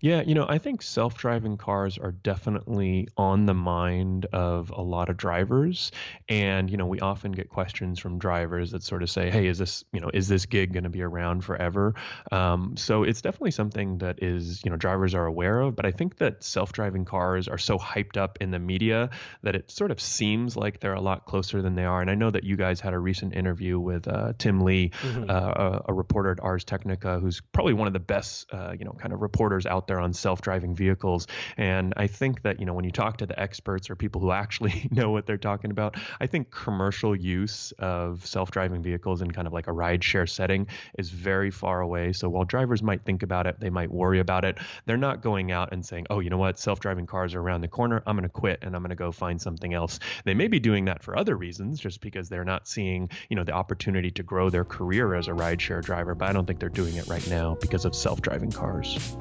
Yeah, 0.00 0.20
you 0.20 0.34
know, 0.34 0.44
I 0.46 0.58
think 0.58 0.82
self 0.82 1.16
driving 1.16 1.56
cars 1.56 1.96
are 1.96 2.12
definitely 2.12 3.08
on 3.16 3.46
the 3.46 3.54
mind 3.54 4.26
of 4.34 4.70
a 4.70 4.82
lot 4.82 5.08
of 5.08 5.16
drivers. 5.16 5.92
And, 6.28 6.68
you 6.68 6.76
know, 6.76 6.84
we 6.84 7.00
often 7.00 7.32
get 7.32 7.48
questions 7.48 7.98
from 7.98 8.18
drivers 8.18 8.72
that 8.72 8.82
sort 8.82 9.02
of 9.02 9.08
say, 9.08 9.30
hey, 9.30 9.46
is 9.46 9.56
this, 9.56 9.82
you 9.92 10.00
know, 10.00 10.10
is 10.12 10.28
this 10.28 10.44
gig 10.44 10.74
going 10.74 10.84
to 10.84 10.90
be 10.90 11.00
around 11.00 11.42
forever? 11.42 11.94
Um, 12.30 12.76
so 12.76 13.04
it's 13.04 13.22
definitely 13.22 13.52
something 13.52 13.98
that 13.98 14.22
is, 14.22 14.62
you 14.62 14.70
know, 14.70 14.76
drivers 14.76 15.14
are 15.14 15.24
aware 15.24 15.60
of. 15.60 15.74
But 15.74 15.86
I 15.86 15.90
think 15.90 16.18
that 16.18 16.44
self 16.44 16.72
driving 16.72 17.06
cars 17.06 17.48
are 17.48 17.56
so 17.56 17.78
hyped 17.78 18.18
up 18.18 18.38
in 18.42 18.50
the 18.50 18.58
media 18.58 19.08
that 19.42 19.54
it 19.54 19.70
sort 19.70 19.90
of 19.90 20.00
seems 20.00 20.54
like 20.54 20.80
they're 20.80 20.92
a 20.92 21.00
lot 21.00 21.24
closer 21.24 21.62
than 21.62 21.76
they 21.76 21.84
are. 21.84 22.02
And 22.02 22.10
I 22.10 22.14
know 22.14 22.30
that 22.30 22.44
you 22.44 22.56
guys 22.56 22.78
had 22.78 22.92
a 22.92 22.98
recent 22.98 23.34
interview 23.34 23.78
with 23.78 24.06
uh, 24.06 24.34
Tim 24.36 24.60
Lee, 24.60 24.90
mm-hmm. 24.90 25.30
uh, 25.30 25.32
a, 25.32 25.82
a, 25.88 25.94
reporter 25.94 26.30
at 26.30 26.40
Ars 26.40 26.64
Technica, 26.64 27.20
who's 27.20 27.40
probably 27.40 27.72
one 27.72 27.86
of 27.86 27.92
the 27.92 28.00
best, 28.00 28.52
uh, 28.52 28.74
you 28.78 28.84
know, 28.84 28.92
kind 28.92 29.14
of 29.14 29.22
reporters 29.22 29.63
out 29.66 29.86
there 29.86 30.00
on 30.00 30.12
self-driving 30.12 30.74
vehicles. 30.74 31.26
And 31.56 31.94
I 31.96 32.06
think 32.06 32.42
that 32.42 32.60
you 32.60 32.66
know 32.66 32.74
when 32.74 32.84
you 32.84 32.90
talk 32.90 33.18
to 33.18 33.26
the 33.26 33.38
experts 33.38 33.90
or 33.90 33.96
people 33.96 34.20
who 34.20 34.32
actually 34.32 34.88
know 34.90 35.10
what 35.10 35.26
they're 35.26 35.36
talking 35.36 35.70
about, 35.70 35.96
I 36.20 36.26
think 36.26 36.50
commercial 36.50 37.14
use 37.14 37.72
of 37.78 38.26
self-driving 38.26 38.82
vehicles 38.82 39.22
in 39.22 39.30
kind 39.30 39.46
of 39.46 39.52
like 39.52 39.66
a 39.66 39.72
ride-share 39.72 40.26
setting 40.26 40.66
is 40.98 41.10
very 41.10 41.50
far 41.50 41.80
away. 41.80 42.12
So 42.12 42.28
while 42.28 42.44
drivers 42.44 42.82
might 42.82 43.04
think 43.04 43.22
about 43.22 43.46
it, 43.46 43.60
they 43.60 43.70
might 43.70 43.90
worry 43.90 44.20
about 44.20 44.44
it. 44.44 44.58
They're 44.86 44.96
not 44.96 45.22
going 45.22 45.52
out 45.52 45.72
and 45.72 45.84
saying, 45.84 46.06
"Oh, 46.10 46.20
you 46.20 46.30
know 46.30 46.38
what? 46.38 46.58
Self-driving 46.58 47.06
cars 47.06 47.34
are 47.34 47.40
around 47.40 47.60
the 47.60 47.68
corner. 47.68 48.02
I'm 48.06 48.16
going 48.16 48.24
to 48.24 48.28
quit 48.28 48.60
and 48.62 48.74
I'm 48.74 48.82
going 48.82 48.90
to 48.90 48.96
go 48.96 49.12
find 49.12 49.40
something 49.40 49.74
else." 49.74 49.98
They 50.24 50.34
may 50.34 50.48
be 50.48 50.60
doing 50.60 50.86
that 50.86 51.02
for 51.02 51.16
other 51.16 51.36
reasons, 51.36 51.80
just 51.80 52.00
because 52.00 52.28
they're 52.28 52.44
not 52.44 52.68
seeing 52.68 53.10
you 53.28 53.36
know 53.36 53.44
the 53.44 53.52
opportunity 53.52 54.10
to 54.12 54.22
grow 54.22 54.50
their 54.50 54.64
career 54.64 55.14
as 55.14 55.28
a 55.28 55.32
rideshare 55.32 55.82
driver. 55.82 56.14
But 56.14 56.28
I 56.28 56.32
don't 56.32 56.46
think 56.46 56.60
they're 56.60 56.68
doing 56.68 56.96
it 56.96 57.06
right 57.06 57.26
now 57.28 57.56
because 57.60 57.84
of 57.84 57.94
self-driving 57.94 58.52
cars. 58.52 59.16